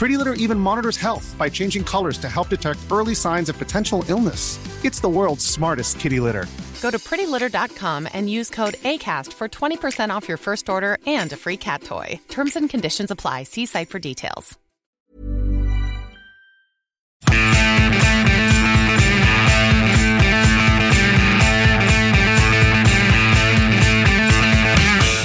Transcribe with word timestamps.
Pretty 0.00 0.16
Litter 0.16 0.32
even 0.32 0.58
monitors 0.58 0.96
health 0.96 1.36
by 1.36 1.50
changing 1.50 1.84
colors 1.84 2.16
to 2.16 2.26
help 2.26 2.48
detect 2.48 2.78
early 2.90 3.14
signs 3.14 3.50
of 3.50 3.58
potential 3.58 4.02
illness. 4.08 4.58
It's 4.82 4.98
the 4.98 5.10
world's 5.10 5.44
smartest 5.44 6.00
kitty 6.00 6.20
litter. 6.20 6.46
Go 6.80 6.90
to 6.90 6.96
prettylitter.com 6.98 8.08
and 8.14 8.30
use 8.30 8.48
code 8.48 8.76
ACAST 8.76 9.34
for 9.34 9.46
20% 9.46 10.08
off 10.08 10.26
your 10.26 10.38
first 10.38 10.70
order 10.70 10.96
and 11.06 11.30
a 11.34 11.36
free 11.36 11.58
cat 11.58 11.82
toy. 11.82 12.18
Terms 12.30 12.56
and 12.56 12.70
conditions 12.70 13.10
apply. 13.10 13.42
See 13.42 13.66
site 13.66 13.90
for 13.90 13.98
details. 13.98 14.56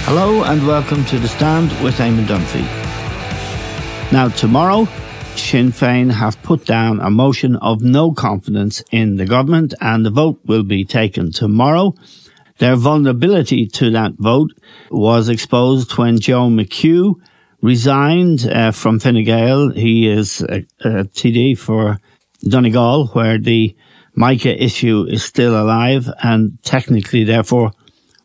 Hello 0.04 0.44
and 0.44 0.68
welcome 0.68 1.06
to 1.06 1.18
The 1.18 1.30
Stand 1.30 1.72
with 1.82 1.96
Eamon 1.96 2.26
Dunphy. 2.26 2.85
Now, 4.16 4.30
tomorrow, 4.30 4.88
Sinn 5.36 5.74
Féin 5.74 6.10
have 6.10 6.42
put 6.42 6.64
down 6.64 7.02
a 7.02 7.10
motion 7.10 7.58
of 7.58 7.82
no 7.82 8.14
confidence 8.14 8.82
in 8.90 9.18
the 9.18 9.26
government 9.26 9.74
and 9.82 10.06
the 10.06 10.10
vote 10.10 10.40
will 10.46 10.64
be 10.64 10.86
taken 10.86 11.34
tomorrow. 11.34 11.94
Their 12.60 12.78
vulnerability 12.78 13.68
to 13.68 13.92
that 13.92 14.14
vote 14.18 14.52
was 14.90 15.28
exposed 15.28 15.98
when 15.98 16.22
Joe 16.22 16.48
McHugh 16.48 17.16
resigned 17.62 18.48
uh, 18.48 18.72
from 18.72 19.00
Fine 19.00 19.26
Gael. 19.26 19.72
He 19.72 20.08
is 20.08 20.40
a, 20.44 20.66
a 20.80 21.04
TD 21.04 21.58
for 21.58 22.00
Donegal, 22.42 23.08
where 23.08 23.38
the 23.38 23.76
MICA 24.16 24.64
issue 24.64 25.06
is 25.10 25.26
still 25.26 25.62
alive 25.62 26.10
and 26.24 26.58
technically, 26.64 27.26
therefore, 27.26 27.74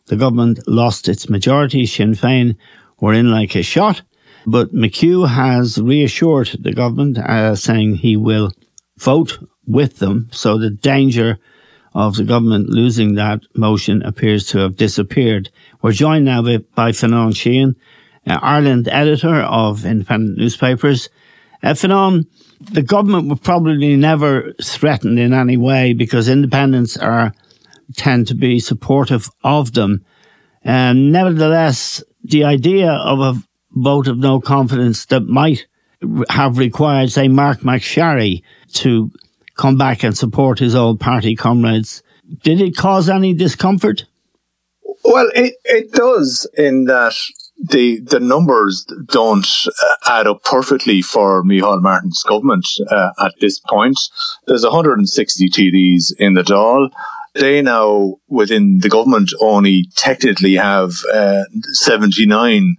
the 0.07 0.15
government 0.15 0.61
lost 0.69 1.09
its 1.09 1.29
majority. 1.29 1.85
Sinn 1.85 2.15
Féin 2.15 2.55
were 3.01 3.13
in 3.13 3.33
like 3.33 3.57
a 3.57 3.65
shot. 3.65 4.03
But 4.47 4.75
McHugh 4.75 5.29
has 5.29 5.79
reassured 5.79 6.57
the 6.61 6.73
government, 6.73 7.19
uh, 7.19 7.55
saying 7.57 7.97
he 7.97 8.17
will 8.17 8.53
vote 8.99 9.39
with 9.67 9.99
them. 9.99 10.29
So 10.33 10.59
the 10.59 10.71
danger 10.71 11.39
of 11.95 12.17
the 12.17 12.25
government 12.25 12.69
losing 12.69 13.15
that 13.15 13.41
motion 13.55 14.03
appears 14.03 14.47
to 14.47 14.59
have 14.59 14.77
disappeared. 14.77 15.51
We're 15.83 15.93
joined 15.93 16.25
now 16.25 16.43
by, 16.43 16.93
Fionnán 16.93 17.33
Sheahan, 17.33 17.75
uh, 18.27 18.39
Ireland 18.41 18.89
editor 18.89 19.37
of 19.37 19.85
independent 19.85 20.39
newspapers. 20.39 21.09
Uh, 21.63 21.71
Fionnán, 21.71 22.27
the 22.61 22.83
government 22.83 23.29
will 23.29 23.37
probably 23.37 23.97
never 23.97 24.53
threaten 24.63 25.19
in 25.19 25.33
any 25.35 25.57
way 25.57 25.93
because 25.93 26.29
independents 26.29 26.97
are 26.97 27.33
tend 27.97 28.29
to 28.29 28.35
be 28.35 28.61
supportive 28.61 29.29
of 29.43 29.73
them. 29.73 30.05
And 30.63 31.11
nevertheless, 31.11 32.05
the 32.23 32.45
idea 32.45 32.93
of 32.93 33.21
a 33.21 33.43
vote 33.83 34.09
of 34.09 34.19
no 34.19 34.41
confidence 34.41 35.07
that 35.07 35.21
might 35.21 35.67
have 36.29 36.59
required, 36.59 37.11
say, 37.11 37.29
Marc 37.29 37.61
MacSharry 37.61 38.43
to 38.75 39.11
come 39.57 39.77
back 39.77 40.03
and 40.03 40.17
support 40.17 40.59
his 40.59 40.75
old 40.75 41.01
party 41.01 41.37
comrades. 41.37 42.03
Did 42.43 42.61
it 42.61 42.77
cause 42.77 43.09
any 43.09 43.35
discomfort? 43.35 44.05
Well, 45.05 45.31
it, 45.35 45.55
it 45.65 45.93
does 45.93 46.49
in 46.57 46.85
that 46.85 47.15
the 47.61 48.01
the 48.01 48.21
numbers 48.21 48.87
don't 49.07 49.47
uh, 49.67 49.95
add 50.09 50.27
up 50.27 50.45
perfectly 50.45 51.03
for 51.03 51.43
Micheál 51.43 51.83
Martin's 51.83 52.23
government 52.23 52.67
uh, 52.91 53.11
at 53.21 53.33
this 53.41 53.59
point. 53.59 53.99
There's 54.47 54.65
160 54.65 55.49
TDs 55.49 56.13
in 56.19 56.35
the 56.35 56.43
Dáil. 56.43 56.91
They 57.35 57.63
now, 57.63 58.17
within 58.29 58.79
the 58.79 58.89
government, 58.89 59.31
only 59.41 59.85
technically 59.97 60.55
have 60.55 60.93
uh, 61.13 61.45
79 61.73 62.77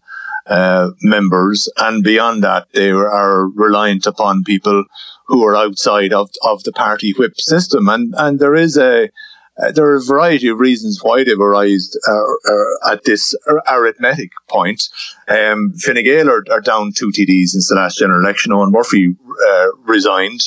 uh, 0.52 0.92
members, 1.02 1.70
and 1.78 2.04
beyond 2.04 2.44
that, 2.44 2.68
they 2.74 2.92
are 2.92 3.48
reliant 3.48 4.06
upon 4.06 4.44
people 4.44 4.84
who 5.28 5.46
are 5.48 5.56
outside 5.56 6.12
of, 6.12 6.30
of 6.44 6.64
the 6.64 6.74
party 6.74 7.14
whip 7.18 7.40
system. 7.40 7.88
And, 7.88 8.14
and 8.18 8.40
there 8.40 8.56
is 8.56 8.78
a, 8.78 9.10
uh, 9.58 9.72
there 9.72 9.86
are 9.86 9.98
a 9.98 10.04
variety 10.04 10.48
of 10.48 10.60
reasons 10.60 11.00
why 11.04 11.24
they've 11.24 11.40
arisen 11.40 12.00
uh, 12.08 12.14
uh, 12.14 12.94
at 12.94 13.04
this 13.04 13.36
arithmetic 13.70 14.32
point. 14.50 14.90
Um, 15.28 15.74
Fine 15.74 16.04
Gael 16.04 16.30
are, 16.30 16.44
are, 16.50 16.62
down 16.62 16.94
two 16.94 17.12
TDs 17.12 17.50
since 17.50 17.68
the 17.68 17.76
last 17.76 17.98
general 17.98 18.24
election. 18.24 18.54
Eoghan 18.54 18.72
Murphy 18.72 19.16
uh, 19.50 19.68
resigned, 19.84 20.42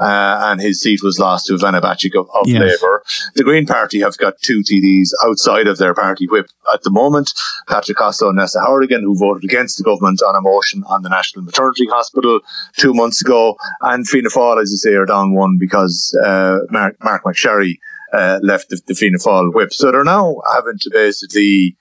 uh, 0.00 0.38
and 0.50 0.60
his 0.60 0.80
seat 0.80 1.02
was 1.02 1.20
lost 1.20 1.46
to 1.46 1.54
Ivana 1.54 1.80
Bacik 1.80 2.18
of, 2.18 2.28
of 2.34 2.48
yes. 2.48 2.60
Labour. 2.60 3.02
The 3.36 3.44
Green 3.44 3.64
Party 3.64 4.00
have 4.00 4.18
got 4.18 4.40
two 4.42 4.60
TDs 4.60 5.10
outside 5.24 5.68
of 5.68 5.78
their 5.78 5.94
party 5.94 6.26
whip 6.26 6.48
at 6.72 6.82
the 6.82 6.90
moment. 6.90 7.32
Patrick 7.68 7.96
Costello 7.96 8.30
and 8.30 8.40
Neasa 8.40 8.64
Hourigan, 8.64 9.02
who 9.02 9.16
voted 9.16 9.44
against 9.44 9.78
the 9.78 9.84
government 9.84 10.20
on 10.22 10.34
a 10.34 10.40
motion 10.40 10.82
on 10.88 11.02
the 11.02 11.08
National 11.08 11.44
Maternity 11.44 11.86
Hospital 11.86 12.40
two 12.76 12.92
months 12.92 13.20
ago. 13.20 13.56
And 13.82 14.06
Fianna 14.06 14.30
Fáil, 14.30 14.60
as 14.60 14.70
you 14.72 14.78
say, 14.78 14.94
are 14.94 15.06
down 15.06 15.32
one 15.34 15.58
because 15.58 16.16
uh, 16.24 16.58
Mark, 16.70 16.96
Mark 17.02 17.22
McSharry 17.22 17.78
uh, 18.12 18.38
left 18.42 18.70
the, 18.70 18.80
the 18.86 18.94
Fianna 18.94 19.18
Fáil 19.18 19.54
whip. 19.54 19.72
So 19.72 19.90
they're 19.90 20.04
now 20.04 20.36
having 20.52 20.78
to 20.80 20.90
basically 20.92 21.76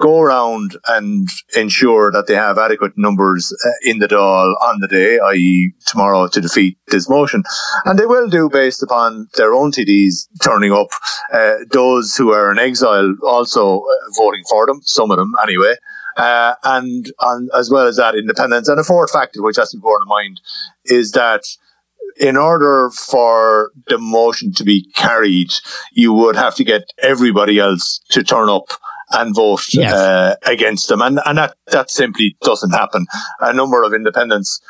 go 0.00 0.20
around 0.20 0.76
and 0.88 1.28
ensure 1.56 2.10
that 2.10 2.26
they 2.26 2.34
have 2.34 2.58
adequate 2.58 2.92
numbers 2.96 3.54
uh, 3.64 3.70
in 3.82 3.98
the 3.98 4.08
Dáil 4.08 4.54
on 4.62 4.80
the 4.80 4.88
day, 4.88 5.18
i.e. 5.18 5.72
tomorrow 5.86 6.28
to 6.28 6.40
defeat 6.40 6.76
this 6.88 7.08
motion. 7.08 7.42
And 7.84 7.98
they 7.98 8.06
will 8.06 8.28
do 8.28 8.48
based 8.48 8.82
upon 8.82 9.28
their 9.36 9.54
own 9.54 9.72
TDs 9.72 10.26
turning 10.42 10.72
up, 10.72 10.88
uh, 11.32 11.56
those 11.70 12.14
who 12.16 12.32
are 12.32 12.50
in 12.50 12.58
exile 12.58 13.14
also 13.24 13.80
uh, 13.80 13.94
voting 14.16 14.42
for 14.48 14.66
them, 14.66 14.80
some 14.82 15.10
of 15.10 15.18
them 15.18 15.34
anyway. 15.42 15.74
Uh, 16.16 16.54
and, 16.64 17.12
and 17.20 17.50
as 17.56 17.70
well 17.70 17.86
as 17.86 17.96
that, 17.96 18.14
independents. 18.14 18.68
And 18.68 18.80
a 18.80 18.84
fourth 18.84 19.12
factor, 19.12 19.42
which 19.42 19.56
has 19.56 19.70
to 19.70 19.76
be 19.76 19.82
borne 19.82 20.02
in 20.02 20.08
mind, 20.08 20.40
is 20.84 21.12
that 21.12 21.44
in 22.18 22.36
order 22.36 22.90
for 22.90 23.70
the 23.88 23.98
motion 23.98 24.52
to 24.54 24.64
be 24.64 24.90
carried, 24.94 25.52
you 25.92 26.12
would 26.12 26.36
have 26.36 26.54
to 26.56 26.64
get 26.64 26.84
everybody 27.02 27.58
else 27.58 28.00
to 28.10 28.22
turn 28.22 28.48
up 28.48 28.68
and 29.12 29.34
vote 29.34 29.62
yes. 29.72 29.92
uh, 29.92 30.36
against 30.46 30.88
them. 30.88 31.02
And, 31.02 31.20
and 31.24 31.38
that, 31.38 31.56
that 31.72 31.90
simply 31.90 32.36
doesn't 32.42 32.70
happen. 32.70 33.06
A 33.40 33.52
number 33.52 33.82
of 33.82 33.92
independents, 33.92 34.60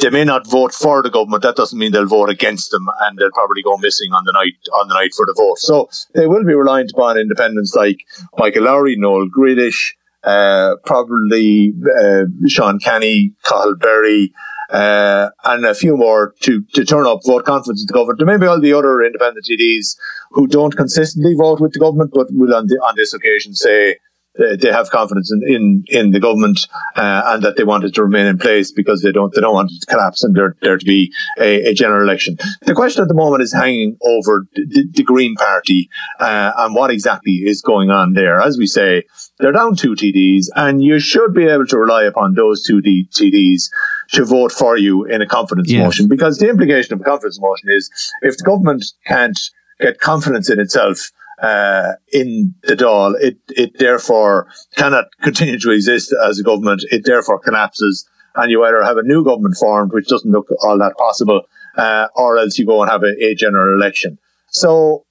they 0.00 0.10
may 0.10 0.24
not 0.24 0.46
vote 0.46 0.74
for 0.74 1.02
the 1.02 1.10
government. 1.10 1.42
That 1.42 1.56
doesn't 1.56 1.78
mean 1.78 1.92
they'll 1.92 2.06
vote 2.06 2.28
against 2.28 2.70
them 2.70 2.86
and 3.00 3.18
they'll 3.18 3.30
probably 3.30 3.62
go 3.62 3.76
missing 3.78 4.12
on 4.12 4.24
the 4.24 4.32
night, 4.32 4.54
on 4.80 4.88
the 4.88 4.94
night 4.94 5.14
for 5.14 5.24
the 5.24 5.34
vote. 5.36 5.58
So 5.58 5.88
they 6.14 6.26
will 6.26 6.44
be 6.44 6.54
reliant 6.54 6.92
upon 6.92 7.18
independents 7.18 7.74
like 7.74 7.98
Michael 8.36 8.64
Lowry, 8.64 8.96
Noel 8.96 9.28
Grealish, 9.28 9.92
uh, 10.24 10.74
probably, 10.84 11.72
uh, 11.98 12.24
Sean 12.48 12.78
Canney, 12.78 13.32
Cathal 13.44 13.76
Berry, 13.76 14.32
uh, 14.70 15.30
and 15.44 15.64
a 15.64 15.74
few 15.74 15.96
more 15.96 16.34
to, 16.42 16.62
to 16.74 16.84
turn 16.84 17.06
up, 17.06 17.20
vote 17.24 17.44
confidence 17.44 17.82
in 17.82 17.86
the 17.86 17.92
government. 17.92 18.18
There 18.18 18.26
may 18.26 18.42
be 18.42 18.46
all 18.46 18.60
the 18.60 18.72
other 18.72 19.02
independent 19.02 19.46
TDs 19.46 19.96
who 20.30 20.46
don't 20.46 20.76
consistently 20.76 21.34
vote 21.34 21.60
with 21.60 21.72
the 21.72 21.78
government, 21.78 22.10
but 22.12 22.28
will 22.30 22.54
on, 22.54 22.66
the, 22.66 22.76
on 22.76 22.94
this 22.96 23.14
occasion 23.14 23.54
say 23.54 23.96
they 24.36 24.70
have 24.70 24.90
confidence 24.90 25.32
in, 25.32 25.42
in, 25.46 25.84
in 25.88 26.10
the 26.10 26.20
government 26.20 26.60
uh, 26.96 27.22
and 27.26 27.42
that 27.42 27.56
they 27.56 27.64
want 27.64 27.84
it 27.84 27.94
to 27.94 28.02
remain 28.02 28.26
in 28.26 28.38
place 28.38 28.70
because 28.70 29.02
they 29.02 29.12
don't 29.12 29.34
they 29.34 29.40
don't 29.40 29.54
want 29.54 29.70
it 29.70 29.80
to 29.80 29.86
collapse 29.86 30.22
and 30.22 30.34
there, 30.34 30.56
there 30.62 30.78
to 30.78 30.84
be 30.84 31.12
a, 31.38 31.70
a 31.70 31.74
general 31.74 32.02
election. 32.02 32.36
The 32.62 32.74
question 32.74 33.02
at 33.02 33.08
the 33.08 33.14
moment 33.14 33.42
is 33.42 33.52
hanging 33.52 33.96
over 34.02 34.46
the, 34.54 34.86
the 34.92 35.02
Green 35.02 35.34
Party 35.36 35.88
uh, 36.20 36.52
and 36.58 36.74
what 36.74 36.90
exactly 36.90 37.32
is 37.32 37.62
going 37.62 37.90
on 37.90 38.12
there. 38.12 38.40
As 38.40 38.58
we 38.58 38.66
say, 38.66 39.04
they're 39.38 39.52
down 39.52 39.76
two 39.76 39.94
TDs 39.94 40.46
and 40.54 40.82
you 40.82 40.98
should 40.98 41.34
be 41.34 41.46
able 41.46 41.66
to 41.66 41.78
rely 41.78 42.04
upon 42.04 42.34
those 42.34 42.62
two 42.62 42.80
D- 42.80 43.08
TDs 43.12 43.70
to 44.12 44.24
vote 44.24 44.52
for 44.52 44.76
you 44.76 45.04
in 45.04 45.22
a 45.22 45.26
confidence 45.26 45.70
yes. 45.70 45.82
motion 45.82 46.08
because 46.08 46.38
the 46.38 46.48
implication 46.48 46.94
of 46.94 47.00
a 47.00 47.04
confidence 47.04 47.40
motion 47.40 47.68
is 47.70 47.90
if 48.22 48.36
the 48.36 48.44
government 48.44 48.84
can't 49.06 49.38
get 49.80 50.00
confidence 50.00 50.50
in 50.50 50.60
itself 50.60 51.10
uh, 51.42 51.92
in 52.12 52.54
the 52.62 52.74
Dáil. 52.74 53.14
It, 53.20 53.38
it 53.48 53.78
therefore 53.78 54.48
cannot 54.74 55.06
continue 55.22 55.58
to 55.58 55.70
exist 55.70 56.14
as 56.26 56.38
a 56.38 56.42
government. 56.42 56.82
It 56.90 57.04
therefore 57.04 57.38
collapses 57.38 58.08
and 58.36 58.50
you 58.50 58.64
either 58.64 58.82
have 58.82 58.98
a 58.98 59.02
new 59.02 59.24
government 59.24 59.56
formed, 59.56 59.92
which 59.92 60.08
doesn't 60.08 60.30
look 60.30 60.48
all 60.62 60.78
that 60.78 60.96
possible, 60.98 61.42
uh, 61.76 62.08
or 62.14 62.38
else 62.38 62.58
you 62.58 62.66
go 62.66 62.82
and 62.82 62.90
have 62.90 63.02
a, 63.02 63.24
a 63.24 63.34
general 63.34 63.74
election. 63.74 64.18
So 64.48 65.04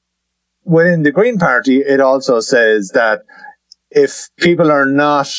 within 0.63 1.03
the 1.03 1.12
Green 1.12 1.38
Party, 1.38 1.80
it 1.80 2.00
also 2.00 2.39
says 2.39 2.92
that 2.94 3.21
if 3.95 4.30
people 4.38 4.69
are 4.69 4.86
not 4.86 5.30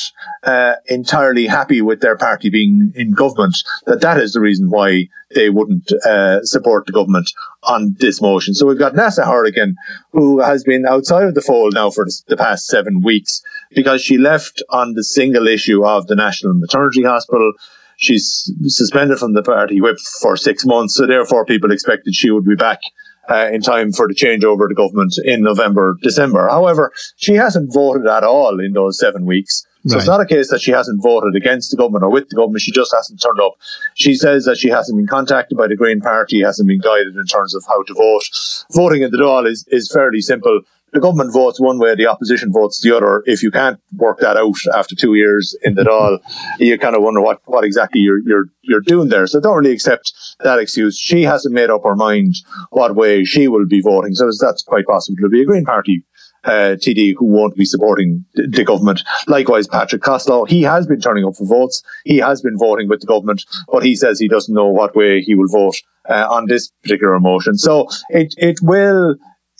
uh, 0.43 0.77
entirely 0.87 1.47
happy 1.47 1.83
with 1.83 2.01
their 2.01 2.17
party 2.17 2.49
being 2.49 2.91
in 2.97 3.13
government, 3.13 3.59
that 3.85 4.01
that 4.01 4.17
is 4.17 4.33
the 4.33 4.41
reason 4.41 4.71
why 4.71 5.09
they 5.35 5.51
wouldn't 5.51 5.93
uh, 6.07 6.43
support 6.43 6.87
the 6.87 6.93
government 6.93 7.31
on 7.65 7.95
this 7.99 8.23
motion. 8.23 8.55
So 8.55 8.67
we've 8.67 8.79
got 8.79 8.95
Neasa 8.95 9.27
Hourigan, 9.27 9.77
who 10.13 10.41
has 10.41 10.65
been 10.65 10.87
outside 10.87 11.25
of 11.25 11.35
the 11.35 11.43
fold 11.43 11.75
now 11.75 11.91
for 11.91 12.07
the 12.29 12.37
past 12.37 12.67
seven 12.67 13.03
weeks 13.03 13.43
because 13.75 14.01
she 14.01 14.17
left 14.17 14.63
on 14.71 14.95
the 14.95 15.05
single 15.05 15.47
issue 15.47 15.85
of 15.85 16.07
the 16.07 16.17
National 16.17 16.55
Maternity 16.55 17.03
Hospital. 17.03 17.53
She's 17.99 18.51
suspended 18.69 19.19
from 19.19 19.35
the 19.35 19.43
party 19.43 19.83
whip 19.83 19.99
for 20.23 20.37
six 20.39 20.65
months, 20.65 20.95
so 20.95 21.07
therefore 21.07 21.45
people 21.45 21.73
expected 21.73 22.15
she 22.15 22.31
would 22.31 22.47
be 22.47 22.57
back 22.57 22.81
uh, 23.29 23.49
in 23.53 23.61
time 23.61 23.93
for 23.93 24.09
the 24.09 24.15
changeover 24.15 24.69
the 24.69 24.75
government 24.75 25.15
in 25.25 25.43
November, 25.43 25.97
December. 26.03 26.49
However, 26.49 26.93
she 27.17 27.35
hasn't 27.35 27.73
voted 27.73 28.07
at 28.07 28.25
all 28.25 28.61
in 28.61 28.73
those 28.73 28.99
seven 28.99 29.27
weeks. 29.27 29.67
So 29.87 29.95
right. 29.95 30.01
it's 30.01 30.09
not 30.09 30.21
a 30.21 30.27
case 30.27 30.51
that 30.51 30.61
she 30.61 30.73
hasn't 30.73 31.01
voted 31.01 31.37
against 31.37 31.71
the 31.71 31.77
government 31.77 32.03
or 32.03 32.11
with 32.11 32.29
the 32.29 32.35
government. 32.35 32.61
She 32.61 32.73
just 32.73 32.93
hasn't 32.93 33.23
turned 33.23 33.41
up. 33.41 33.53
She 33.95 34.17
says 34.17 34.45
that 34.47 34.57
she 34.57 34.69
hasn't 34.69 34.99
been 34.99 35.07
contacted 35.07 35.57
by 35.57 35.69
the 35.69 35.77
Green 35.77 36.01
Party, 36.01 36.43
hasn't 36.43 36.67
been 36.67 36.81
guided 36.81 37.15
in 37.15 37.27
terms 37.27 37.55
of 37.55 37.65
how 37.69 37.85
to 37.85 37.95
vote. 37.95 38.25
Voting 38.73 39.03
in 39.03 39.13
the 39.13 39.19
Dáil 39.19 39.47
is, 39.47 39.65
is 39.69 39.91
fairly 39.93 40.21
simple 40.21 40.63
the 40.97 41.01
government 41.01 41.33
votes 41.33 41.61
one 41.61 41.79
way, 41.79 41.95
the 41.95 42.07
opposition 42.07 42.51
votes 42.51 42.81
the 42.81 42.97
other. 42.97 43.23
If 43.27 43.43
you 43.43 43.51
can't 43.51 43.79
work 43.97 44.19
that 44.21 44.39
out 44.39 44.57
after 44.75 44.95
two 44.97 45.15
years 45.15 45.55
in 45.63 45.75
the 45.75 45.83
Dáil, 45.83 46.21
you 46.59 46.79
kind 46.79 46.97
of 46.97 47.03
wonder 47.03 47.21
what, 47.21 47.41
what 47.45 47.65
exactly 47.65 48.01
you're, 48.01 48.21
you're, 48.25 48.47
you're 48.63 48.81
doing 48.81 49.11
there. 49.11 49.27
So 49.27 49.39
don't 49.39 49.59
really 49.59 49.75
accept 49.75 50.13
that 50.41 50.59
excuse. 50.59 50.99
She 50.99 51.23
hasn't 51.23 51.55
made 51.55 51.69
up 51.69 51.83
her 51.85 51.95
mind 51.95 52.37
what 52.71 52.97
way 52.97 53.25
she 53.25 53.47
will 53.47 53.67
be 53.67 53.83
voting. 53.83 54.15
So 54.15 54.31
that's 54.41 54.63
quite 54.63 54.87
possible 54.87 55.19
to 55.21 55.29
be 55.29 55.43
a 55.43 55.45
Green 55.45 55.67
Party 55.67 56.03
uh, 56.45 56.77
TD 56.77 57.15
who 57.19 57.27
won't 57.27 57.57
be 57.57 57.65
supporting 57.67 58.25
the, 58.35 58.47
the 58.47 58.65
government. 58.65 59.03
Likewise, 59.27 59.67
Patrick 59.67 60.03
Costello, 60.03 60.47
he 60.47 60.63
has 60.63 60.87
been 60.87 61.01
turning 61.01 61.27
up 61.27 61.37
for 61.37 61.45
votes. 61.45 61.83
He 62.05 62.19
has 62.19 62.41
been 62.41 62.57
voting 62.57 62.89
with 62.89 63.01
the 63.01 63.07
government, 63.07 63.45
but 63.71 63.85
he 63.85 63.97
says 63.97 64.19
he 64.19 64.29
doesn't 64.29 64.55
know 64.55 64.69
what 64.69 64.97
way 64.97 65.21
he 65.21 65.35
will 65.35 65.49
vote 65.49 65.77
uh, 66.09 66.27
on 66.31 66.47
this 66.47 66.71
particular 66.83 67.19
motion. 67.21 67.59
So 67.59 67.89
it, 68.09 68.35
it 68.39 68.61
will 68.63 69.17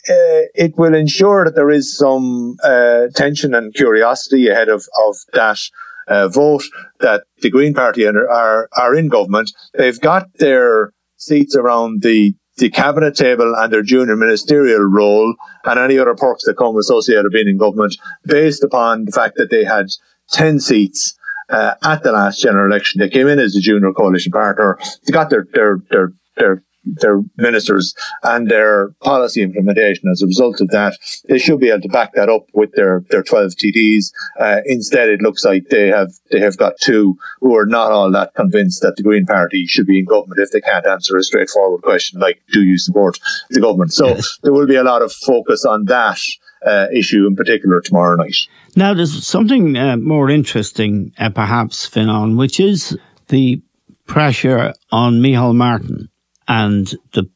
uh, 0.09 0.47
it 0.55 0.77
will 0.77 0.93
ensure 0.93 1.45
that 1.45 1.55
there 1.55 1.69
is 1.69 1.95
some 1.95 2.55
uh, 2.63 3.07
tension 3.15 3.53
and 3.53 3.73
curiosity 3.73 4.47
ahead 4.47 4.69
of, 4.69 4.85
of 5.05 5.15
that 5.33 5.59
uh, 6.07 6.27
vote 6.27 6.63
that 6.99 7.23
the 7.41 7.49
Green 7.49 7.73
Party 7.73 8.05
are, 8.05 8.29
are, 8.29 8.69
are 8.77 8.95
in 8.95 9.09
government. 9.09 9.51
They've 9.73 9.99
got 9.99 10.33
their 10.35 10.93
seats 11.17 11.55
around 11.55 12.01
the 12.01 12.35
the 12.57 12.69
cabinet 12.71 13.15
table 13.15 13.53
and 13.55 13.71
their 13.71 13.83
junior 13.83 14.15
ministerial 14.15 14.81
role 14.81 15.35
and 15.63 15.79
any 15.79 15.99
other 15.99 16.15
perks 16.15 16.43
that 16.45 16.57
come 16.57 16.75
associated 16.75 17.25
with 17.25 17.33
being 17.33 17.47
in 17.47 17.57
government 17.57 17.95
based 18.25 18.63
upon 18.63 19.05
the 19.05 19.11
fact 19.11 19.35
that 19.37 19.51
they 19.51 19.63
had 19.63 19.85
10 20.31 20.59
seats 20.59 21.15
uh, 21.49 21.75
at 21.83 22.03
the 22.03 22.11
last 22.11 22.41
general 22.41 22.65
election. 22.65 22.99
They 22.99 23.09
came 23.09 23.27
in 23.27 23.39
as 23.39 23.55
a 23.55 23.61
junior 23.61 23.93
coalition 23.93 24.31
partner. 24.31 24.79
They 25.05 25.11
got 25.11 25.29
their, 25.29 25.45
their, 25.53 25.79
their, 25.91 26.13
their 26.35 26.63
their 26.95 27.21
ministers 27.37 27.93
and 28.23 28.49
their 28.49 28.89
policy 29.03 29.41
implementation 29.41 30.09
as 30.09 30.21
a 30.21 30.27
result 30.27 30.61
of 30.61 30.69
that. 30.69 30.97
They 31.27 31.37
should 31.37 31.59
be 31.59 31.69
able 31.69 31.81
to 31.81 31.89
back 31.89 32.13
that 32.13 32.29
up 32.29 32.45
with 32.53 32.71
their, 32.73 33.03
their 33.09 33.23
12 33.23 33.51
TDs. 33.51 34.11
Uh, 34.39 34.61
instead, 34.65 35.09
it 35.09 35.21
looks 35.21 35.43
like 35.43 35.69
they 35.69 35.87
have, 35.87 36.11
they 36.31 36.39
have 36.39 36.57
got 36.57 36.73
two 36.79 37.17
who 37.39 37.55
are 37.55 37.65
not 37.65 37.91
all 37.91 38.11
that 38.11 38.33
convinced 38.35 38.81
that 38.81 38.95
the 38.95 39.03
Green 39.03 39.25
Party 39.25 39.65
should 39.65 39.87
be 39.87 39.99
in 39.99 40.05
government 40.05 40.39
if 40.39 40.51
they 40.51 40.61
can't 40.61 40.85
answer 40.85 41.17
a 41.17 41.23
straightforward 41.23 41.81
question 41.81 42.19
like, 42.19 42.41
do 42.53 42.63
you 42.63 42.77
support 42.77 43.19
the 43.49 43.61
government? 43.61 43.93
So 43.93 44.17
there 44.43 44.53
will 44.53 44.67
be 44.67 44.75
a 44.75 44.83
lot 44.83 45.01
of 45.01 45.11
focus 45.11 45.65
on 45.65 45.85
that. 45.85 46.19
Uh, 46.65 46.87
issue 46.91 47.27
in 47.27 47.35
particular 47.35 47.79
tomorrow 47.81 48.15
night. 48.15 48.35
Now, 48.75 48.95
there's 48.95 49.25
something 49.25 49.77
uh, 49.77 49.95
more 49.95 50.27
interesting, 50.27 51.13
uh, 51.19 51.29
perhaps, 51.29 51.87
Fionnán, 51.87 52.35
which 52.35 52.59
is 52.59 52.97
the 53.27 53.61
pressure 54.07 54.73
on 54.91 55.21
Micheál 55.21 55.55
Martin 55.55 56.09
and 56.47 56.93
the 57.13 57.29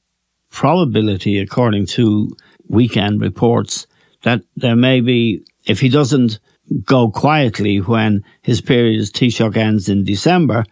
probability, 0.49 1.39
according 1.39 1.85
to 1.85 2.29
weekend 2.67 3.21
reports, 3.21 3.87
that 4.23 4.41
there 4.55 4.75
may 4.75 5.01
be, 5.01 5.43
if 5.65 5.79
he 5.79 5.89
doesn't 5.89 6.39
go 6.85 7.09
quietly 7.09 7.79
when 7.79 8.23
his 8.41 8.61
period 8.61 8.99
as 8.99 9.11
Taoiseach 9.11 9.57
ends 9.57 9.89
in 9.89 10.03
December, 10.03 10.63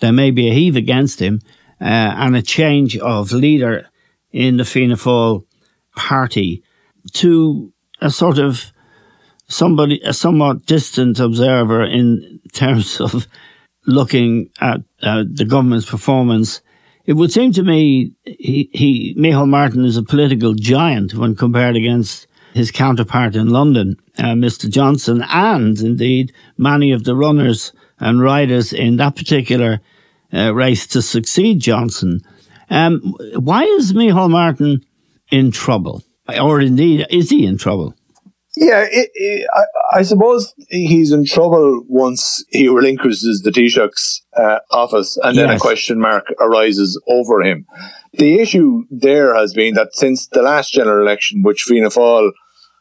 there 0.00 0.12
may 0.12 0.30
be 0.30 0.48
a 0.48 0.54
heave 0.54 0.76
against 0.76 1.20
him 1.20 1.40
uh, 1.80 1.84
and 1.84 2.36
a 2.36 2.42
change 2.42 2.96
of 2.98 3.32
leader 3.32 3.88
in 4.32 4.56
the 4.56 4.64
Fianna 4.64 4.96
Fáil 4.96 5.44
party 5.94 6.62
to 7.12 7.72
a 8.00 8.10
sort 8.10 8.38
of 8.38 8.72
somebody, 9.48 10.00
a 10.04 10.12
somewhat 10.12 10.66
distant 10.66 11.18
observer 11.18 11.84
in 11.84 12.40
terms 12.52 13.00
of 13.00 13.26
looking 13.86 14.50
at 14.60 14.80
uh, 15.02 15.24
the 15.30 15.44
government's 15.44 15.88
performance 15.88 16.60
it 17.06 17.14
would 17.14 17.32
seem 17.32 17.52
to 17.52 17.62
me 17.62 18.12
he, 18.24 18.68
he 18.72 19.14
Martin 19.16 19.84
is 19.84 19.96
a 19.96 20.02
political 20.02 20.54
giant 20.54 21.14
when 21.14 21.34
compared 21.34 21.76
against 21.76 22.26
his 22.52 22.70
counterpart 22.70 23.36
in 23.36 23.50
London, 23.50 23.96
uh, 24.18 24.32
Mr. 24.34 24.68
Johnson, 24.68 25.22
and 25.28 25.78
indeed 25.78 26.32
many 26.56 26.90
of 26.90 27.04
the 27.04 27.14
runners 27.14 27.72
and 27.98 28.20
riders 28.20 28.72
in 28.72 28.96
that 28.96 29.14
particular 29.14 29.80
uh, 30.32 30.54
race 30.54 30.86
to 30.88 31.02
succeed 31.02 31.60
Johnson. 31.60 32.20
Um, 32.70 33.14
why 33.34 33.62
is 33.62 33.92
Micheál 33.92 34.30
Martin 34.30 34.84
in 35.30 35.50
trouble? 35.50 36.02
Or 36.40 36.60
indeed, 36.60 37.06
is 37.10 37.30
he 37.30 37.46
in 37.46 37.58
trouble? 37.58 37.94
Yeah, 38.56 38.86
it, 38.90 39.10
it, 39.12 39.46
I, 39.52 39.98
I, 39.98 40.02
suppose 40.02 40.54
he's 40.70 41.12
in 41.12 41.26
trouble 41.26 41.84
once 41.88 42.42
he 42.48 42.68
relinquishes 42.68 43.42
the 43.44 43.50
Taoiseach's 43.50 44.22
uh, 44.34 44.60
office 44.70 45.18
and 45.22 45.36
yes. 45.36 45.46
then 45.46 45.56
a 45.56 45.60
question 45.60 46.00
mark 46.00 46.32
arises 46.40 46.98
over 47.06 47.42
him. 47.42 47.66
The 48.14 48.40
issue 48.40 48.84
there 48.90 49.34
has 49.34 49.52
been 49.52 49.74
that 49.74 49.94
since 49.94 50.28
the 50.28 50.40
last 50.40 50.72
general 50.72 51.06
election, 51.06 51.42
which 51.42 51.64
Fianna 51.64 51.90
Fáil 51.90 52.30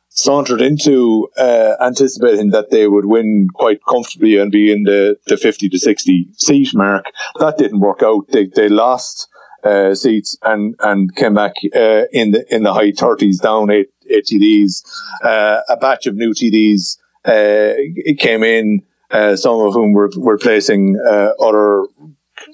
sauntered 0.08 0.62
into 0.62 1.28
uh, 1.38 1.74
anticipating 1.82 2.52
that 2.52 2.70
they 2.72 2.88
would 2.88 3.06
win 3.06 3.48
quite 3.54 3.80
comfortably 3.86 4.38
and 4.38 4.54
be 4.54 4.72
in 4.72 4.84
the, 4.84 5.18
the 5.28 5.36
50 5.36 5.68
to 5.68 5.78
60 5.78 6.30
seat 6.38 6.70
mark, 6.74 7.04
that 7.40 7.58
didn't 7.58 7.82
work 7.82 8.02
out. 8.02 8.30
They, 8.30 8.46
they 8.46 8.70
lost 8.70 9.28
uh, 9.66 9.96
seats 9.96 10.38
and 10.44 10.76
and 10.80 11.14
came 11.16 11.34
back 11.34 11.54
uh, 11.76 12.04
in 12.14 12.32
the 12.32 12.46
in 12.54 12.64
the 12.64 12.74
high 12.74 12.92
thirties, 12.92 13.40
down 13.40 13.72
eight, 13.72 13.90
eight 14.10 14.26
TDs. 14.26 14.84
Uh, 15.24 15.62
a 15.68 15.78
batch 15.78 16.06
of 16.06 16.16
new 16.16 16.34
TDs 16.34 16.98
uh, 17.26 17.74
came 18.20 18.44
in, 18.44 18.84
uh, 19.12 19.36
some 19.36 19.60
of 19.60 19.74
whom 19.74 19.94
were 19.94 20.12
were 20.18 20.38
placing 20.38 21.00
uh, 21.06 21.32
other 21.40 21.86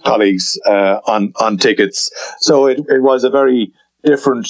colleagues 0.05 0.57
on 0.65 1.33
on 1.39 1.57
tickets. 1.57 2.09
So 2.39 2.67
it, 2.67 2.79
it 2.87 3.01
was 3.01 3.23
a 3.23 3.29
very 3.29 3.73
different 4.03 4.47